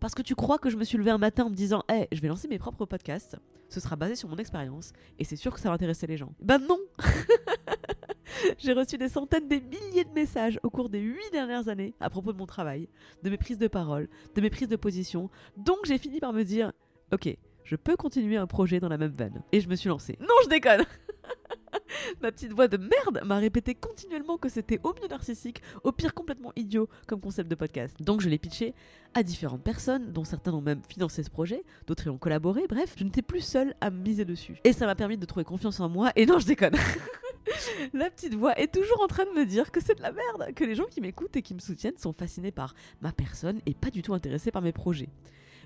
Parce 0.00 0.14
que 0.14 0.22
tu 0.22 0.34
crois 0.34 0.58
que 0.58 0.70
je 0.70 0.76
me 0.76 0.84
suis 0.84 0.98
levé 0.98 1.10
un 1.10 1.18
matin 1.18 1.44
en 1.44 1.50
me 1.50 1.54
disant 1.54 1.82
Hé, 1.90 2.08
je 2.12 2.20
vais 2.20 2.28
lancer 2.28 2.48
mes 2.48 2.58
propres 2.58 2.84
podcasts, 2.84 3.36
ce 3.68 3.80
sera 3.80 3.96
basé 3.96 4.14
sur 4.16 4.28
mon 4.28 4.36
expérience, 4.36 4.92
et 5.18 5.24
c'est 5.24 5.36
sûr 5.36 5.52
que 5.52 5.60
ça 5.60 5.68
va 5.68 5.74
intéresser 5.74 6.06
les 6.06 6.16
gens. 6.16 6.34
Ben 6.40 6.58
non 6.58 6.78
J'ai 8.58 8.72
reçu 8.72 8.98
des 8.98 9.08
centaines, 9.08 9.48
des 9.48 9.60
milliers 9.60 10.04
de 10.04 10.12
messages 10.14 10.58
au 10.62 10.70
cours 10.70 10.88
des 10.88 11.00
huit 11.00 11.30
dernières 11.32 11.68
années 11.68 11.94
à 12.00 12.10
propos 12.10 12.32
de 12.32 12.38
mon 12.38 12.46
travail, 12.46 12.88
de 13.22 13.30
mes 13.30 13.36
prises 13.36 13.58
de 13.58 13.68
parole, 13.68 14.08
de 14.34 14.40
mes 14.40 14.50
prises 14.50 14.68
de 14.68 14.76
position. 14.76 15.30
Donc 15.56 15.78
j'ai 15.84 15.98
fini 15.98 16.20
par 16.20 16.32
me 16.32 16.42
dire, 16.42 16.72
ok, 17.12 17.36
je 17.64 17.76
peux 17.76 17.96
continuer 17.96 18.36
un 18.36 18.46
projet 18.46 18.80
dans 18.80 18.88
la 18.88 18.98
même 18.98 19.12
veine. 19.12 19.42
Et 19.52 19.60
je 19.60 19.68
me 19.68 19.76
suis 19.76 19.88
lancée. 19.88 20.18
Non, 20.20 20.34
je 20.44 20.48
déconne 20.48 20.84
Ma 22.22 22.32
petite 22.32 22.52
voix 22.52 22.68
de 22.68 22.76
merde 22.76 23.20
m'a 23.24 23.38
répété 23.38 23.74
continuellement 23.74 24.36
que 24.36 24.48
c'était 24.48 24.80
au 24.82 24.94
mieux 24.94 25.08
narcissique, 25.08 25.62
au 25.82 25.92
pire 25.92 26.14
complètement 26.14 26.52
idiot 26.56 26.88
comme 27.06 27.20
concept 27.20 27.50
de 27.50 27.54
podcast. 27.54 27.96
Donc 28.00 28.20
je 28.20 28.28
l'ai 28.28 28.38
pitché 28.38 28.74
à 29.14 29.22
différentes 29.22 29.62
personnes, 29.62 30.12
dont 30.12 30.24
certains 30.24 30.52
ont 30.52 30.60
même 30.60 30.82
financé 30.88 31.22
ce 31.22 31.30
projet, 31.30 31.64
d'autres 31.86 32.06
y 32.06 32.10
ont 32.10 32.18
collaboré, 32.18 32.66
bref, 32.68 32.94
je 32.96 33.04
n'étais 33.04 33.22
plus 33.22 33.40
seule 33.40 33.74
à 33.80 33.90
me 33.90 34.02
miser 34.02 34.24
dessus. 34.24 34.56
Et 34.64 34.72
ça 34.72 34.86
m'a 34.86 34.94
permis 34.94 35.16
de 35.16 35.26
trouver 35.26 35.44
confiance 35.44 35.80
en 35.80 35.88
moi, 35.88 36.10
et 36.16 36.26
non, 36.26 36.38
je 36.38 36.46
déconne 36.46 36.74
La 37.92 38.10
petite 38.10 38.34
voix 38.34 38.58
est 38.58 38.72
toujours 38.72 39.02
en 39.02 39.06
train 39.06 39.24
de 39.24 39.30
me 39.30 39.44
dire 39.44 39.70
que 39.70 39.80
c'est 39.80 39.96
de 39.96 40.02
la 40.02 40.12
merde, 40.12 40.54
que 40.54 40.64
les 40.64 40.74
gens 40.74 40.86
qui 40.86 41.00
m'écoutent 41.00 41.36
et 41.36 41.42
qui 41.42 41.54
me 41.54 41.60
soutiennent 41.60 41.98
sont 41.98 42.12
fascinés 42.12 42.52
par 42.52 42.74
ma 43.00 43.12
personne 43.12 43.60
et 43.66 43.74
pas 43.74 43.90
du 43.90 44.02
tout 44.02 44.14
intéressés 44.14 44.50
par 44.50 44.62
mes 44.62 44.72
projets. 44.72 45.08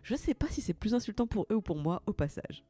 Je 0.02 0.14
sais 0.14 0.34
pas 0.34 0.48
si 0.48 0.60
c'est 0.60 0.74
plus 0.74 0.94
insultant 0.94 1.26
pour 1.26 1.46
eux 1.50 1.56
ou 1.56 1.62
pour 1.62 1.76
moi 1.76 2.02
au 2.06 2.12
passage. 2.12 2.64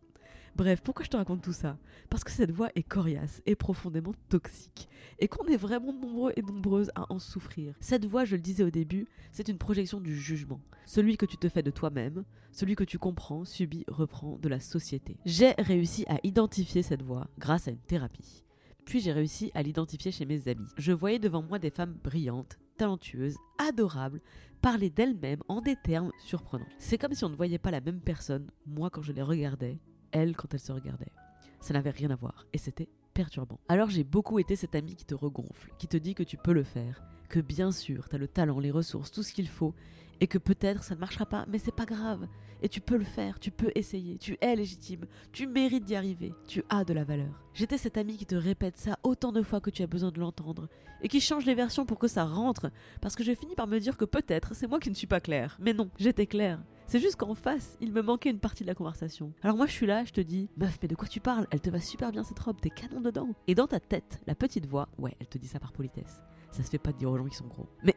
Bref, 0.57 0.81
pourquoi 0.83 1.05
je 1.05 1.11
te 1.11 1.17
raconte 1.17 1.43
tout 1.43 1.53
ça? 1.53 1.79
Parce 2.11 2.25
que 2.25 2.33
cette 2.33 2.51
voix 2.51 2.71
est 2.75 2.83
coriace 2.83 3.43
et 3.47 3.55
profondément 3.55 4.15
toxique, 4.29 4.89
et 5.21 5.29
qu'on 5.29 5.47
est 5.47 5.57
vraiment 5.57 5.93
nombreux 5.93 6.33
et 6.35 6.43
nombreuses 6.43 6.91
à 6.97 7.13
en 7.13 7.21
souffrir. 7.21 7.75
Cette 7.79 8.07
voix, 8.07 8.25
je 8.25 8.35
le 8.35 8.43
disais 8.43 8.65
au 8.65 8.71
début, 8.71 9.07
c'est 9.31 9.47
une 9.47 9.59
projection 9.59 10.01
du 10.01 10.17
jugement. 10.17 10.61
Celui 10.85 11.17
que 11.17 11.27
tu 11.27 11.37
te 11.37 11.49
fais 11.49 11.63
de 11.63 11.71
toi-même, 11.71 12.25
celui 12.51 12.75
que 12.75 12.83
tu 12.83 12.99
comprends, 12.99 13.45
subis, 13.45 13.85
reprends 13.87 14.37
de 14.39 14.49
la 14.49 14.59
société. 14.59 15.17
J'ai 15.25 15.53
réussi 15.59 16.05
à 16.09 16.19
identifier 16.25 16.83
cette 16.83 17.03
voix 17.03 17.29
grâce 17.39 17.69
à 17.69 17.71
une 17.71 17.79
thérapie. 17.79 18.43
Puis 18.89 19.01
j'ai 19.01 19.13
réussi 19.13 19.51
à 19.55 19.63
l'identifier 19.63 20.11
chez 20.11 20.25
mes 20.25 20.49
amis. 20.49 20.67
Je 20.79 20.93
voyais 20.93 21.19
devant 21.19 21.43
moi 21.43 21.59
des 21.59 21.69
femmes 21.69 21.93
brillantes, 22.03 22.59
talentueuses, 22.79 23.37
adorables, 23.59 24.23
parler 24.63 24.89
d'elles-mêmes 24.89 25.43
en 25.47 25.61
des 25.61 25.77
termes 25.77 26.11
surprenants. 26.19 26.65
C'est 26.79 26.97
comme 26.97 27.13
si 27.13 27.23
on 27.23 27.29
ne 27.29 27.37
voyait 27.37 27.59
pas 27.59 27.71
la 27.71 27.83
même 27.83 28.01
personne, 28.01 28.51
moi 28.65 28.89
quand 28.89 29.03
je 29.03 29.13
les 29.13 29.21
regardais, 29.21 29.79
elle 30.11 30.35
quand 30.35 30.55
elle 30.55 30.61
se 30.61 30.73
regardait. 30.73 31.13
Ça 31.61 31.75
n'avait 31.75 31.91
rien 31.91 32.09
à 32.09 32.17
voir, 32.17 32.47
et 32.55 32.57
c'était 32.57 32.89
perturbant. 33.13 33.61
Alors 33.69 33.91
j'ai 33.91 34.05
beaucoup 34.05 34.39
été 34.39 34.57
cet 34.57 34.75
ami 34.75 34.97
qui 34.97 35.05
te 35.05 35.15
regonfle, 35.15 35.71
qui 35.77 35.87
te 35.87 35.99
dit 35.99 36.15
que 36.15 36.23
tu 36.23 36.39
peux 36.39 36.55
le 36.55 36.65
faire, 36.65 37.03
que 37.29 37.41
bien 37.41 37.73
sûr, 37.73 38.09
tu 38.09 38.17
as 38.17 38.19
le 38.19 38.27
talent, 38.27 38.59
les 38.59 38.71
ressources, 38.71 39.13
tout 39.13 39.23
ce 39.23 39.35
qu'il 39.35 39.49
faut, 39.49 39.75
et 40.21 40.29
que 40.29 40.39
peut-être 40.39 40.83
ça 40.83 40.95
ne 40.95 41.01
marchera 41.01 41.27
pas, 41.27 41.45
mais 41.47 41.59
c'est 41.59 41.77
pas 41.77 41.85
grave. 41.85 42.27
Et 42.63 42.69
tu 42.69 42.81
peux 42.81 42.97
le 42.97 43.05
faire, 43.05 43.39
tu 43.39 43.51
peux 43.51 43.71
essayer, 43.75 44.19
tu 44.19 44.37
es 44.41 44.57
légitime, 44.57 45.07
tu 45.33 45.47
mérites 45.47 45.85
d'y 45.85 45.95
arriver, 45.95 46.35
tu 46.47 46.65
as 46.69 46.85
de 46.85 46.93
la 46.93 47.05
valeur. 47.05 47.45
J'étais 47.55 47.79
cet 47.79 47.97
ami 47.97 48.17
qui 48.17 48.27
te 48.27 48.35
répète 48.35 48.77
ça 48.77 48.99
autant 49.05 49.31
de 49.31 49.43
fois 49.43 49.61
que 49.61 49.71
tu 49.71 49.83
as 49.83 49.87
besoin 49.87 50.11
de 50.11 50.19
l'entendre, 50.19 50.69
et 51.03 51.09
qui 51.09 51.21
change 51.21 51.47
les 51.47 51.55
versions 51.55 51.87
pour 51.87 51.99
que 51.99 52.09
ça 52.09 52.25
rentre, 52.25 52.71
parce 53.01 53.15
que 53.15 53.23
j'ai 53.23 53.37
fini 53.37 53.55
par 53.55 53.69
me 53.69 53.79
dire 53.79 53.97
que 53.97 54.05
peut-être 54.05 54.55
c'est 54.55 54.67
moi 54.67 54.81
qui 54.81 54.91
ne 54.91 54.95
suis 54.95 55.07
pas 55.07 55.21
claire. 55.21 55.57
Mais 55.61 55.73
non, 55.73 55.91
j'étais 55.99 56.27
claire. 56.27 56.61
C'est 56.87 57.01
juste 57.01 57.17
qu'en 57.17 57.35
face, 57.35 57.77
il 57.81 57.93
me 57.93 58.03
manquait 58.03 58.31
une 58.31 58.41
partie 58.41 58.65
de 58.65 58.69
la 58.69 58.75
conversation. 58.75 59.33
Alors 59.43 59.57
moi 59.57 59.67
je 59.67 59.73
suis 59.73 59.87
là, 59.87 60.05
je 60.05 60.13
te 60.13 60.21
dis, 60.21 60.49
meuf, 60.57 60.79
mais 60.83 60.89
de 60.89 60.95
quoi 60.95 61.07
tu 61.07 61.21
parles? 61.21 61.47
Elle 61.51 61.61
te 61.61 61.71
va 61.71 61.81
super 61.81 62.11
bien 62.11 62.25
cette 62.25 62.39
robe, 62.39 62.61
t'es 62.61 62.71
canon 62.71 63.01
dedans. 63.01 63.29
Et 63.47 63.55
dans 63.55 63.67
ta 63.67 63.79
tête, 63.79 64.21
la 64.27 64.35
petite 64.35 64.67
voix, 64.67 64.89
ouais, 64.99 65.15
elle 65.21 65.29
te 65.29 65.39
dit 65.39 65.49
ça 65.49 65.61
par 65.61 65.73
politesse. 65.73 66.23
Ça 66.51 66.63
se 66.63 66.71
fait 66.71 66.79
pas 66.79 66.93
de 66.93 66.99
dire 66.99 67.11
aux 67.11 67.19
gens 67.19 67.27
qui 67.27 67.37
sont 67.37 67.47
gros. 67.47 67.69
Mais 67.85 67.95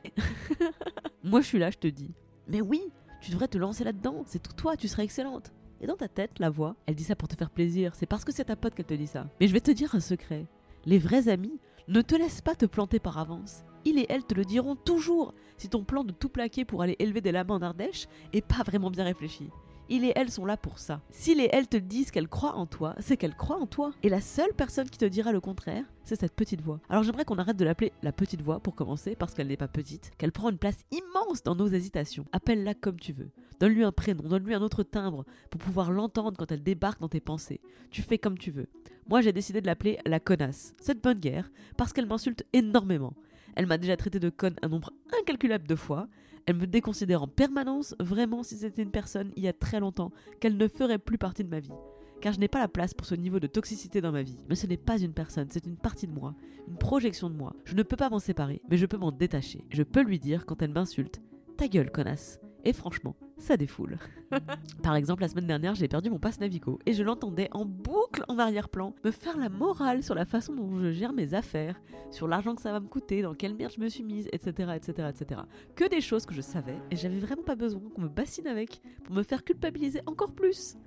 moi 1.23 1.41
je 1.41 1.47
suis 1.47 1.59
là, 1.59 1.71
je 1.71 1.77
te 1.77 1.87
dis, 1.87 2.13
mais 2.47 2.59
oui, 2.59 2.81
tu 3.21 3.31
devrais 3.31 3.47
te 3.47 3.57
lancer 3.57 3.83
là-dedans, 3.83 4.23
c'est 4.25 4.41
tout 4.41 4.53
toi, 4.53 4.75
tu 4.75 4.87
serais 4.87 5.03
excellente. 5.03 5.53
Et 5.79 5.87
dans 5.87 5.95
ta 5.95 6.07
tête, 6.07 6.39
la 6.39 6.49
voix, 6.49 6.75
elle 6.85 6.95
dit 6.95 7.03
ça 7.03 7.15
pour 7.15 7.27
te 7.27 7.35
faire 7.35 7.49
plaisir, 7.49 7.95
c'est 7.95 8.05
parce 8.05 8.25
que 8.25 8.31
c'est 8.31 8.45
ta 8.45 8.55
pote 8.55 8.73
qu'elle 8.73 8.85
te 8.85 8.93
dit 8.93 9.07
ça. 9.07 9.27
Mais 9.39 9.47
je 9.47 9.53
vais 9.53 9.61
te 9.61 9.71
dire 9.71 9.95
un 9.95 9.99
secret. 9.99 10.47
Les 10.85 10.99
vrais 10.99 11.29
amis 11.29 11.59
ne 11.87 12.01
te 12.01 12.15
laissent 12.15 12.41
pas 12.41 12.55
te 12.55 12.65
planter 12.65 12.99
par 12.99 13.17
avance. 13.17 13.63
Il 13.85 13.99
et 13.99 14.05
elle 14.09 14.23
te 14.23 14.33
le 14.33 14.43
diront 14.45 14.75
toujours 14.75 15.33
si 15.57 15.69
ton 15.69 15.83
plan 15.83 16.03
de 16.03 16.11
tout 16.11 16.29
plaquer 16.29 16.65
pour 16.65 16.81
aller 16.81 16.95
élever 16.99 17.21
des 17.21 17.31
lapins 17.31 17.55
en 17.55 17.61
Ardèche 17.61 18.07
est 18.33 18.45
pas 18.45 18.63
vraiment 18.63 18.91
bien 18.91 19.03
réfléchi. 19.03 19.49
Il 19.93 20.05
et 20.05 20.13
elle 20.15 20.31
sont 20.31 20.45
là 20.45 20.55
pour 20.55 20.79
ça. 20.79 21.01
S'il 21.09 21.41
et 21.41 21.49
elle 21.51 21.67
te 21.67 21.75
disent 21.75 22.11
qu'elle 22.11 22.29
croit 22.29 22.55
en 22.55 22.65
toi, 22.65 22.95
c'est 22.99 23.17
qu'elle 23.17 23.35
croit 23.35 23.57
en 23.57 23.67
toi. 23.67 23.91
Et 24.03 24.07
la 24.07 24.21
seule 24.21 24.53
personne 24.53 24.89
qui 24.89 24.97
te 24.97 25.03
dira 25.03 25.33
le 25.33 25.41
contraire, 25.41 25.83
c'est 26.05 26.17
cette 26.17 26.33
petite 26.33 26.61
voix. 26.61 26.79
Alors 26.87 27.03
j'aimerais 27.03 27.25
qu'on 27.25 27.37
arrête 27.37 27.57
de 27.57 27.65
l'appeler 27.65 27.91
la 28.01 28.13
petite 28.13 28.41
voix 28.41 28.61
pour 28.61 28.73
commencer, 28.73 29.17
parce 29.17 29.33
qu'elle 29.33 29.49
n'est 29.49 29.57
pas 29.57 29.67
petite, 29.67 30.13
qu'elle 30.17 30.31
prend 30.31 30.49
une 30.49 30.57
place 30.57 30.79
immense 30.91 31.43
dans 31.43 31.55
nos 31.55 31.67
hésitations. 31.67 32.23
Appelle-la 32.31 32.73
comme 32.73 33.01
tu 33.01 33.11
veux. 33.11 33.31
Donne-lui 33.59 33.83
un 33.83 33.91
prénom, 33.91 34.23
donne-lui 34.23 34.53
un 34.53 34.61
autre 34.61 34.83
timbre 34.83 35.25
pour 35.49 35.59
pouvoir 35.59 35.91
l'entendre 35.91 36.37
quand 36.37 36.53
elle 36.53 36.63
débarque 36.63 37.01
dans 37.01 37.09
tes 37.09 37.19
pensées. 37.19 37.59
Tu 37.89 38.01
fais 38.01 38.17
comme 38.17 38.37
tu 38.37 38.49
veux. 38.49 38.69
Moi 39.09 39.19
j'ai 39.19 39.33
décidé 39.33 39.59
de 39.59 39.67
l'appeler 39.67 39.99
la 40.05 40.21
connasse, 40.21 40.73
cette 40.79 41.03
bonne 41.03 41.19
guerre, 41.19 41.51
parce 41.75 41.91
qu'elle 41.91 42.07
m'insulte 42.07 42.45
énormément. 42.53 43.13
Elle 43.57 43.67
m'a 43.67 43.77
déjà 43.77 43.97
traité 43.97 44.19
de 44.19 44.29
conne 44.29 44.55
un 44.61 44.69
nombre 44.69 44.93
incalculable 45.19 45.67
de 45.67 45.75
fois. 45.75 46.07
Elle 46.45 46.57
me 46.57 46.67
déconsidère 46.67 47.23
en 47.23 47.27
permanence, 47.27 47.95
vraiment 47.99 48.43
si 48.43 48.57
c'était 48.57 48.83
une 48.83 48.91
personne 48.91 49.31
il 49.35 49.43
y 49.43 49.47
a 49.47 49.53
très 49.53 49.79
longtemps, 49.79 50.11
qu'elle 50.39 50.57
ne 50.57 50.67
ferait 50.67 50.97
plus 50.97 51.17
partie 51.17 51.43
de 51.43 51.49
ma 51.49 51.59
vie. 51.59 51.71
Car 52.19 52.33
je 52.33 52.39
n'ai 52.39 52.47
pas 52.47 52.59
la 52.59 52.67
place 52.67 52.93
pour 52.93 53.07
ce 53.07 53.15
niveau 53.15 53.39
de 53.39 53.47
toxicité 53.47 53.99
dans 53.99 54.11
ma 54.11 54.21
vie. 54.21 54.37
Mais 54.47 54.55
ce 54.55 54.67
n'est 54.67 54.77
pas 54.77 54.99
une 54.99 55.13
personne, 55.13 55.47
c'est 55.49 55.65
une 55.65 55.77
partie 55.77 56.07
de 56.07 56.13
moi, 56.13 56.35
une 56.67 56.77
projection 56.77 57.29
de 57.29 57.35
moi. 57.35 57.55
Je 57.65 57.75
ne 57.75 57.83
peux 57.83 57.95
pas 57.95 58.09
m'en 58.09 58.19
séparer, 58.19 58.61
mais 58.69 58.77
je 58.77 58.85
peux 58.85 58.97
m'en 58.97 59.11
détacher. 59.11 59.65
Je 59.69 59.83
peux 59.83 60.01
lui 60.01 60.19
dire 60.19 60.45
quand 60.45 60.61
elle 60.61 60.73
m'insulte 60.73 61.21
Ta 61.57 61.67
gueule, 61.67 61.91
connasse. 61.91 62.39
Et 62.63 62.73
franchement, 62.73 63.15
ça 63.37 63.57
défoule. 63.57 63.97
Par 64.83 64.95
exemple, 64.95 65.21
la 65.21 65.27
semaine 65.27 65.47
dernière, 65.47 65.75
j'ai 65.75 65.87
perdu 65.87 66.09
mon 66.09 66.19
passe 66.19 66.39
Navigo 66.39 66.79
et 66.85 66.93
je 66.93 67.03
l'entendais 67.03 67.49
en 67.51 67.65
boucle 67.65 68.23
en 68.27 68.37
arrière-plan 68.37 68.93
me 69.03 69.11
faire 69.11 69.37
la 69.37 69.49
morale 69.49 70.03
sur 70.03 70.15
la 70.15 70.25
façon 70.25 70.53
dont 70.53 70.79
je 70.79 70.91
gère 70.91 71.13
mes 71.13 71.33
affaires, 71.33 71.81
sur 72.11 72.27
l'argent 72.27 72.55
que 72.55 72.61
ça 72.61 72.71
va 72.71 72.79
me 72.79 72.87
coûter, 72.87 73.21
dans 73.21 73.33
quelle 73.33 73.55
merde 73.55 73.73
je 73.75 73.81
me 73.81 73.89
suis 73.89 74.03
mise, 74.03 74.27
etc., 74.31 74.73
etc., 74.75 75.09
etc. 75.09 75.41
Que 75.75 75.89
des 75.89 76.01
choses 76.01 76.25
que 76.25 76.33
je 76.33 76.41
savais 76.41 76.77
et 76.91 76.95
j'avais 76.95 77.19
vraiment 77.19 77.43
pas 77.43 77.55
besoin 77.55 77.81
qu'on 77.95 78.01
me 78.01 78.09
bassine 78.09 78.47
avec 78.47 78.81
pour 79.03 79.15
me 79.15 79.23
faire 79.23 79.43
culpabiliser 79.43 80.01
encore 80.05 80.33
plus. 80.33 80.77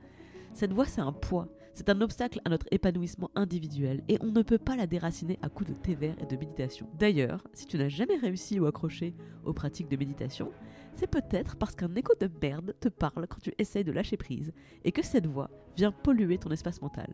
Cette 0.53 0.73
voix, 0.73 0.87
c'est 0.87 1.01
un 1.01 1.13
poids, 1.13 1.49
c'est 1.75 1.89
un 1.89 2.01
obstacle 2.01 2.41
à 2.45 2.51
notre 2.51 2.67
épanouissement 2.71 3.31
individuel 3.35 4.03
et 4.09 4.17
on 4.21 4.31
ne 4.31 4.43
peut 4.43 4.59
pas 4.59 4.77
la 4.77 4.87
déraciner 4.87 5.39
à 5.43 5.49
coups 5.49 5.71
de 5.71 5.75
thé 5.75 5.97
vert 5.97 6.15
et 6.23 6.27
de 6.27 6.37
méditation. 6.37 6.89
D'ailleurs, 6.99 7.47
si 7.53 7.67
tu 7.67 7.77
n'as 7.77 7.89
jamais 7.89 8.17
réussi 8.17 8.61
ou 8.61 8.67
accroché 8.67 9.13
aux 9.45 9.53
pratiques 9.53 9.89
de 9.89 9.97
méditation, 9.97 10.53
c'est 10.95 11.09
peut-être 11.09 11.57
parce 11.57 11.75
qu'un 11.75 11.95
écho 11.97 12.15
de 12.21 12.31
merde 12.41 12.75
te 12.79 12.89
parle 12.89 13.27
quand 13.27 13.41
tu 13.43 13.53
essayes 13.59 13.83
de 13.83 13.91
lâcher 13.91 14.17
prise 14.17 14.53
et 14.85 14.93
que 14.93 15.05
cette 15.05 15.27
voix 15.27 15.51
vient 15.77 15.91
polluer 15.91 16.39
ton 16.39 16.51
espace 16.51 16.81
mental. 16.81 17.13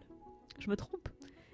Je 0.58 0.68
me 0.68 0.76
trompe? 0.76 1.08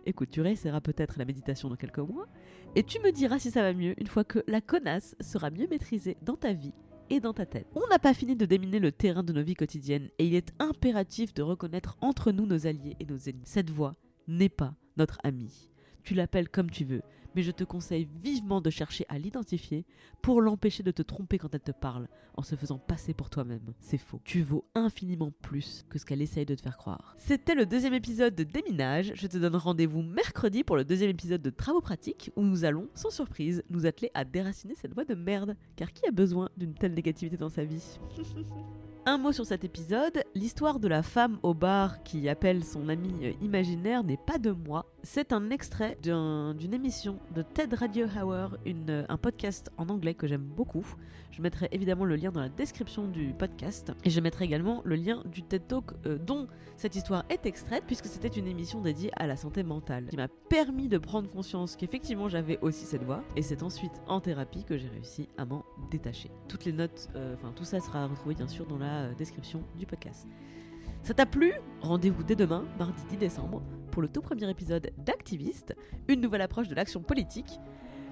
Écoute, 0.05 0.31
tu 0.31 0.41
réessayeras 0.41 0.81
peut-être 0.81 1.19
la 1.19 1.25
méditation 1.25 1.69
dans 1.69 1.77
quelques 1.77 1.99
mois 1.99 2.27
et 2.75 2.83
tu 2.83 2.99
me 3.01 3.13
diras 3.13 3.39
si 3.39 3.53
ça 3.53 3.63
va 3.63 3.73
mieux 3.73 3.95
une 4.01 4.07
fois 4.09 4.25
que 4.25 4.43
la 4.49 4.61
connasse 4.61 5.17
sera 5.21 5.51
mieux 5.51 5.69
maîtrisée 5.69 6.17
dans 6.23 6.37
ta 6.37 6.53
vie 6.53 6.75
et 7.11 7.21
dans 7.21 7.33
ta 7.33 7.47
tête. 7.47 7.67
On 7.75 7.87
n'a 7.89 7.99
pas 7.99 8.15
fini 8.15 8.37
de 8.37 8.47
déminer 8.47 8.79
le 8.79 8.93
terrain 8.93 9.23
de 9.23 9.33
nos 9.33 9.43
vies 9.43 9.55
quotidiennes 9.55 10.09
et 10.19 10.27
il 10.27 10.35
est 10.35 10.53
impératif 10.59 11.35
de 11.35 11.43
reconnaître 11.43 11.97
entre 12.01 12.33
nous 12.33 12.47
nos 12.47 12.67
alliés 12.67 12.97
et 13.01 13.07
nos 13.07 13.19
ennemis. 13.19 13.43
Cette 13.45 13.71
voix 13.71 13.97
n'est 14.29 14.49
pas 14.49 14.75
notre 14.97 15.19
amie. 15.25 15.71
Tu 16.07 16.15
l'appelles 16.15 16.49
comme 16.49 16.71
tu 16.71 16.85
veux, 16.85 17.03
mais 17.35 17.43
je 17.43 17.51
te 17.51 17.65
conseille 17.65 18.09
vivement 18.23 18.61
de 18.61 18.71
chercher 18.71 19.05
à 19.09 19.19
l'identifier 19.19 19.85
pour 20.23 20.41
l'empêcher 20.41 20.85
de 20.85 20.93
te 20.93 21.03
tromper 21.03 21.37
quand 21.37 21.53
elle 21.53 21.61
te 21.61 21.73
parle 21.73 22.07
en 22.37 22.43
se 22.43 22.55
faisant 22.55 22.79
passer 22.79 23.13
pour 23.13 23.29
toi-même. 23.29 23.75
C'est 23.81 23.99
faux. 23.99 24.21
Tu 24.25 24.43
vaux 24.43 24.65
infiniment 24.77 25.33
plus 25.43 25.85
que 25.91 25.99
ce 25.99 26.07
qu'elle 26.07 26.23
essaye 26.23 26.47
de 26.47 26.55
te 26.55 26.63
faire 26.63 26.77
croire. 26.77 27.17
C'était 27.19 27.57
le 27.57 27.67
deuxième 27.67 27.93
épisode 27.93 28.37
de 28.37 28.45
Déminage. 28.45 29.13
Je 29.17 29.27
te 29.27 29.37
donne 29.37 29.57
rendez-vous 29.57 30.03
mercredi 30.03 30.63
pour 30.63 30.77
le 30.77 30.85
deuxième 30.85 31.11
épisode 31.11 31.43
de 31.43 31.51
Travaux 31.51 31.81
pratiques 31.81 32.31
où 32.37 32.43
nous 32.43 32.65
allons, 32.65 32.89
sans 32.95 33.11
surprise, 33.11 33.65
nous 33.69 33.85
atteler 33.85 34.13
à 34.15 34.25
déraciner 34.25 34.77
cette 34.77 34.95
voix 34.95 35.05
de 35.05 35.17
merde. 35.17 35.57
Car 35.75 35.93
qui 35.93 36.07
a 36.07 36.13
besoin 36.13 36.51
d'une 36.57 36.75
telle 36.75 36.95
négativité 36.95 37.37
dans 37.37 37.51
sa 37.51 37.65
vie? 37.65 37.99
Un 39.09 39.19
mot 39.19 39.31
sur 39.31 39.47
cet 39.47 39.63
épisode, 39.63 40.25
l'histoire 40.35 40.81
de 40.81 40.89
la 40.89 41.05
femme 41.05 41.39
au 41.45 41.55
bar 41.55 42.03
qui 42.03 42.29
appelle 42.29 42.65
son 42.65 42.89
ami 42.89 43.37
imaginaire 43.41 44.03
n'est 44.03 44.17
pas 44.17 44.39
de 44.39 44.51
moi. 44.51 44.85
C'est 45.09 45.33
un 45.33 45.51
extrait 45.51 45.97
d'un- 46.03 46.53
d'une 46.55 46.75
émission 46.75 47.21
de 47.33 47.43
TED 47.43 47.75
Radio 47.75 48.07
Hour, 48.07 48.57
euh, 48.67 49.05
un 49.09 49.17
podcast 49.17 49.71
en 49.79 49.89
anglais 49.89 50.15
que 50.15 50.27
j'aime 50.27 50.43
beaucoup. 50.43 50.85
Je 51.31 51.41
mettrai 51.43 51.69
évidemment 51.71 52.05
le 52.05 52.17
lien 52.17 52.33
dans 52.33 52.41
la 52.41 52.49
description 52.49 53.07
du 53.07 53.33
podcast 53.33 53.93
et 54.05 54.11
je 54.11 54.21
mettrai 54.21 54.47
également 54.47 54.83
le 54.85 54.97
lien 54.97 55.23
du 55.27 55.45
TED 55.45 55.69
Talk 55.69 55.93
euh, 56.07 56.19
dont 56.19 56.49
cette 56.77 56.97
histoire 56.97 57.25
est 57.31 57.47
extraite 57.47 57.85
puisque 57.87 58.07
c'était 58.07 58.27
une 58.27 58.49
émission 58.49 58.81
dédiée 58.81 59.13
à 59.15 59.29
la 59.29 59.37
santé 59.37 59.63
mentale 59.63 60.07
qui 60.11 60.17
m'a 60.17 60.27
permis 60.27 60.89
de 60.89 60.99
prendre 60.99 61.31
conscience 61.31 61.77
qu'effectivement 61.77 62.29
j'avais 62.29 62.59
aussi 62.61 62.85
cette 62.85 63.05
voix 63.05 63.23
et 63.37 63.43
c'est 63.43 63.63
ensuite 63.63 64.03
en 64.09 64.21
thérapie 64.21 64.65
que 64.65 64.77
j'ai 64.77 64.89
réussi 64.89 65.29
à 65.39 65.45
m'en 65.45 65.65
détacher. 65.89 66.33
Toutes 66.49 66.65
les 66.65 66.73
notes, 66.73 67.09
euh, 67.15 67.37
enfin 67.37 67.53
tout 67.55 67.65
ça 67.65 67.79
sera 67.79 68.09
retrouvé 68.09 68.35
bien 68.35 68.49
sûr 68.49 68.67
dans 68.67 68.79
la 68.79 69.15
description 69.15 69.63
du 69.79 69.87
podcast. 69.87 70.27
Ça 71.05 71.15
t'a 71.15 71.27
plu? 71.27 71.53
Rendez-vous 71.83 72.25
dès 72.25 72.35
demain, 72.35 72.65
mardi 72.81 73.01
10 73.11 73.17
décembre, 73.19 73.63
pour 73.97 74.03
le 74.03 74.09
tout 74.11 74.21
premier 74.21 74.51
épisode 74.51 74.91
d'Activiste, 74.99 75.75
une 76.07 76.21
nouvelle 76.21 76.43
approche 76.43 76.69
de 76.69 76.75
l'action 76.75 77.01
politique, 77.01 77.59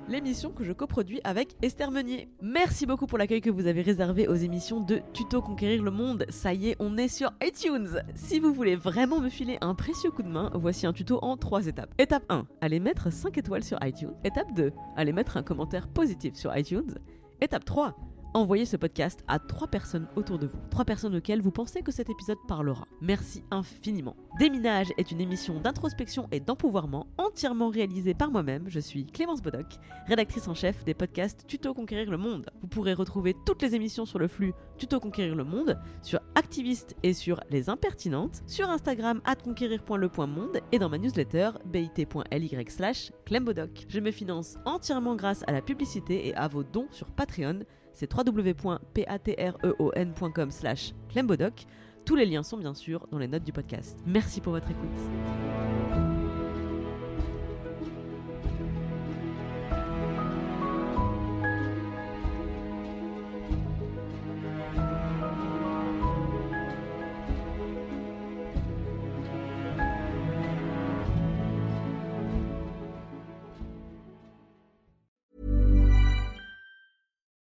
l'émission 0.09 0.51
que 0.51 0.65
je 0.65 0.73
coproduis 0.73 1.21
avec 1.25 1.57
Esther 1.61 1.91
Meunier. 1.91 2.31
Merci 2.41 2.87
beaucoup 2.87 3.07
pour 3.07 3.19
l'accueil 3.19 3.43
que 3.43 3.51
vous 3.51 3.67
avez 3.67 3.83
réservé 3.83 4.27
aux 4.27 4.35
émissions 4.35 4.81
de 4.81 5.03
Tuto 5.13 5.43
Conquérir 5.43 5.83
le 5.83 5.91
Monde. 5.91 6.25
Ça 6.31 6.55
y 6.55 6.71
est, 6.71 6.77
on 6.79 6.97
est 6.97 7.09
sur 7.09 7.35
iTunes. 7.43 8.01
Si 8.15 8.41
vous 8.41 8.55
voulez 8.55 8.77
vraiment 8.77 9.21
me 9.21 9.29
filer 9.29 9.59
un 9.61 9.75
précieux 9.75 10.11
coup 10.11 10.23
de 10.23 10.29
main, 10.29 10.51
voici 10.55 10.87
un 10.87 10.95
tuto 10.95 11.19
en 11.21 11.37
trois 11.37 11.67
étapes. 11.67 11.93
Étape 11.99 12.25
1, 12.31 12.47
allez 12.63 12.81
mettre 12.81 13.13
5 13.13 13.37
étoiles 13.37 13.63
sur 13.63 13.77
iTunes. 13.85 14.15
Étape 14.25 14.55
2, 14.55 14.73
allez 14.97 15.13
mettre 15.13 15.37
un 15.37 15.43
commentaire 15.43 15.87
positif 15.89 16.35
sur 16.35 16.57
iTunes. 16.57 16.95
Étape 17.43 17.67
3, 17.67 17.95
envoyez 18.35 18.67
ce 18.67 18.77
podcast 18.77 19.25
à 19.29 19.39
trois 19.39 19.69
personnes 19.69 20.09
autour 20.17 20.39
de 20.39 20.47
vous, 20.47 20.59
trois 20.71 20.85
personnes 20.85 21.17
auxquelles 21.17 21.41
vous 21.41 21.51
pensez 21.51 21.83
que 21.83 21.93
cet 21.93 22.11
épisode 22.11 22.39
parlera. 22.47 22.87
Merci 23.01 23.45
infiniment. 23.51 24.17
Déminage 24.39 24.89
est 24.99 25.13
une 25.13 25.21
émission 25.21 25.61
d'introspection 25.61 26.29
et 26.33 26.41
d'empouvoirment 26.41 27.07
entièrement 27.17 27.69
réalisée 27.69 28.15
par 28.15 28.33
moi-même. 28.33 28.65
Je 28.69 28.81
suis 28.81 29.07
Clémence 29.07 29.41
Bodoc, 29.41 29.79
rédactrice 30.07 30.49
en 30.49 30.55
chef 30.55 30.85
des 30.85 30.95
podcasts 30.95 31.47
Tuto 31.47 31.73
Conquérir 31.73 32.11
le 32.11 32.17
Monde. 32.17 32.51
Vous 32.61 32.67
pourrez 32.67 32.95
retrouver 32.95 33.37
toutes 33.47 33.63
les 33.63 33.77
émissions 33.77 34.07
sur 34.07 34.19
le 34.19 34.27
flux 34.27 34.53
Tuto 34.77 34.99
Conquérir 34.99 35.37
le 35.37 35.45
Monde, 35.45 35.79
sur 36.03 36.19
Activiste 36.35 36.97
et 37.05 37.15
sur 37.15 37.41
Les 37.51 37.71
Impertinentes, 37.71 38.43
sur 38.47 38.69
Instagram 38.69 39.21
at 39.25 39.37
conquérir.le.monde 39.37 40.61
et 40.73 40.79
dans 40.81 40.89
ma 40.89 40.99
newsletter 40.99 41.51
bit.ly 41.67 42.65
slash 42.69 43.13
clembodoc. 43.25 43.87
Je 43.89 44.01
me 44.01 44.11
finance 44.11 44.57
entièrement 44.65 45.15
grâce 45.15 45.45
à 45.47 45.53
la 45.53 45.63
publicité 45.63 46.27
et 46.27 46.35
à 46.35 46.49
vos 46.49 46.65
dons 46.65 46.89
sur 46.91 47.07
Patreon 47.13 47.61
c'est 47.95 48.13
www.patreon.com 48.13 50.51
slash 50.51 50.93
clembodoc. 51.09 51.65
Tous 52.05 52.17
les 52.17 52.27
liens 52.27 52.43
sont 52.43 52.59
bien 52.59 52.75
sûr 52.75 53.07
dans 53.11 53.17
les 53.19 53.29
notes 53.29 53.45
du 53.45 53.53
podcast. 53.53 53.99
Merci 54.07 54.43
pour 54.43 54.53
votre 54.53 54.71
écoute. 54.71 55.64